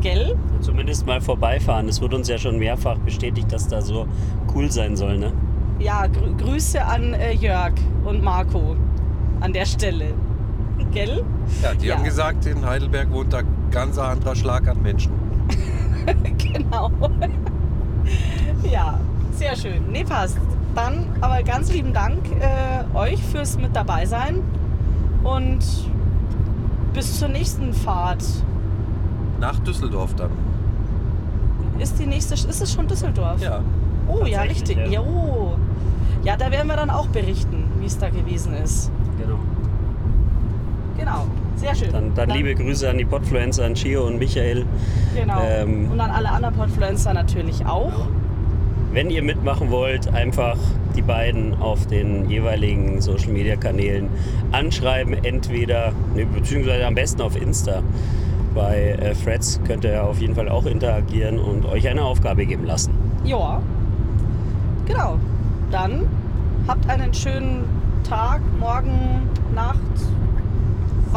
Gell? 0.00 0.34
Zumindest 0.60 1.06
mal 1.06 1.20
vorbeifahren. 1.20 1.88
Es 1.88 2.00
wurde 2.00 2.16
uns 2.16 2.28
ja 2.28 2.38
schon 2.38 2.58
mehrfach 2.58 2.96
bestätigt, 2.98 3.52
dass 3.52 3.68
da 3.68 3.82
so 3.82 4.06
cool 4.54 4.70
sein 4.70 4.96
soll, 4.96 5.18
ne? 5.18 5.32
Ja, 5.78 6.06
grü 6.06 6.34
Grüße 6.38 6.82
an 6.82 7.12
äh, 7.14 7.32
Jörg 7.34 7.72
und 8.04 8.22
Marco 8.22 8.76
an 9.40 9.52
der 9.52 9.66
Stelle. 9.66 10.14
Gell? 10.92 11.24
Ja, 11.62 11.74
die 11.74 11.86
Ja. 11.86 11.96
haben 11.96 12.04
gesagt, 12.04 12.46
in 12.46 12.64
Heidelberg 12.64 13.10
wohnt 13.10 13.32
da 13.32 13.40
ganz 13.70 13.98
ein 13.98 14.10
anderer 14.12 14.34
Schlag 14.36 14.66
an 14.68 14.82
Menschen. 14.82 15.12
Genau. 16.38 16.90
ja, 18.70 18.98
sehr 19.32 19.54
schön. 19.54 19.82
Nee, 19.92 20.04
passt. 20.04 20.38
Dann 20.74 21.04
aber 21.20 21.42
ganz 21.42 21.72
lieben 21.72 21.92
Dank 21.92 22.18
äh, 22.40 22.96
euch 22.96 23.22
fürs 23.22 23.56
mit 23.58 23.74
dabei 23.76 24.06
sein 24.06 24.40
und 25.22 25.58
bis 26.94 27.18
zur 27.18 27.28
nächsten 27.28 27.72
Fahrt. 27.72 28.24
Nach 29.40 29.58
Düsseldorf 29.60 30.14
dann. 30.14 30.30
Ist 31.78 31.98
die 31.98 32.06
nächste, 32.06 32.34
ist 32.34 32.60
es 32.60 32.72
schon 32.72 32.86
Düsseldorf? 32.88 33.40
Ja. 33.40 33.60
Oh 34.08 34.24
ja, 34.26 34.42
richtig. 34.42 34.76
ja. 34.76 35.00
Jo. 35.00 35.56
Ja, 36.24 36.36
da 36.36 36.50
werden 36.50 36.66
wir 36.68 36.76
dann 36.76 36.90
auch 36.90 37.06
berichten, 37.08 37.64
wie 37.78 37.86
es 37.86 37.96
da 37.98 38.08
gewesen 38.10 38.52
ist. 38.54 38.90
Genau. 39.18 39.38
Genau. 41.00 41.26
Sehr 41.56 41.74
schön. 41.74 41.92
Dann, 41.92 42.14
dann 42.14 42.30
liebe 42.30 42.54
Grüße 42.54 42.88
an 42.88 42.98
die 42.98 43.04
Podfluencer, 43.04 43.64
an 43.64 43.74
Chio 43.74 44.06
und 44.06 44.18
Michael. 44.18 44.66
Genau. 45.14 45.40
ähm, 45.42 45.90
und 45.90 45.98
an 45.98 46.10
alle 46.10 46.30
anderen 46.30 46.54
Podfluencer 46.54 47.14
natürlich 47.14 47.64
auch. 47.66 47.92
Wenn 48.92 49.08
ihr 49.08 49.22
mitmachen 49.22 49.70
wollt, 49.70 50.12
einfach 50.12 50.56
die 50.96 51.02
beiden 51.02 51.54
auf 51.60 51.86
den 51.86 52.28
jeweiligen 52.28 53.00
Social 53.00 53.32
Media 53.32 53.56
Kanälen 53.56 54.08
anschreiben. 54.52 55.14
Entweder, 55.24 55.92
ne, 56.14 56.26
beziehungsweise 56.26 56.86
am 56.86 56.94
besten 56.94 57.22
auf 57.22 57.40
Insta. 57.40 57.82
Bei 58.54 58.96
äh, 59.00 59.14
Freds 59.14 59.60
könnt 59.66 59.84
ihr 59.84 60.04
auf 60.04 60.20
jeden 60.20 60.34
Fall 60.34 60.48
auch 60.48 60.66
interagieren 60.66 61.38
und 61.38 61.64
euch 61.66 61.88
eine 61.88 62.02
Aufgabe 62.02 62.44
geben 62.44 62.64
lassen. 62.64 62.92
Ja. 63.24 63.62
Genau. 64.86 65.18
Dann 65.70 66.06
habt 66.66 66.88
einen 66.90 67.14
schönen 67.14 67.64
Tag, 68.02 68.40
Morgen, 68.58 69.28
Nacht, 69.54 69.78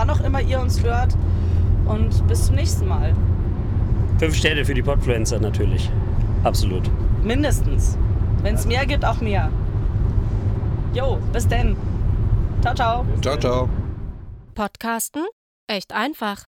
wann 0.04 0.10
auch 0.10 0.22
immer 0.22 0.42
ihr 0.42 0.60
uns 0.60 0.84
hört. 0.84 1.16
Und 1.86 2.28
bis 2.28 2.48
zum 2.48 2.56
nächsten 2.56 2.88
Mal. 2.88 3.16
Fünf 4.20 4.36
Sterne 4.36 4.66
für 4.66 4.74
die 4.74 4.82
Podfluencer 4.82 5.40
natürlich. 5.40 5.90
Absolut. 6.44 6.90
Mindestens. 7.24 7.98
Wenn 8.42 8.56
es 8.56 8.66
mehr 8.66 8.86
gibt, 8.86 9.06
auch 9.06 9.22
mehr. 9.22 9.50
Jo, 10.94 11.20
bis 11.32 11.48
denn. 11.48 11.78
Ciao, 12.62 12.76
ciao. 12.76 13.06
Ciao, 13.22 13.38
ciao. 13.38 13.70
Podcasten? 14.56 15.24
Echt 15.68 15.94
einfach. 15.94 16.44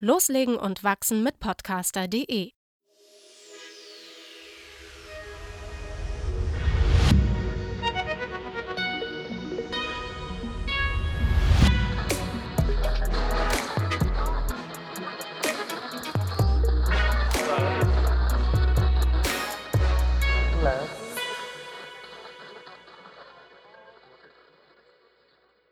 Loslegen 0.00 0.56
und 0.56 0.82
wachsen 0.82 1.22
mit 1.22 1.38
podcaster.de 1.38 2.55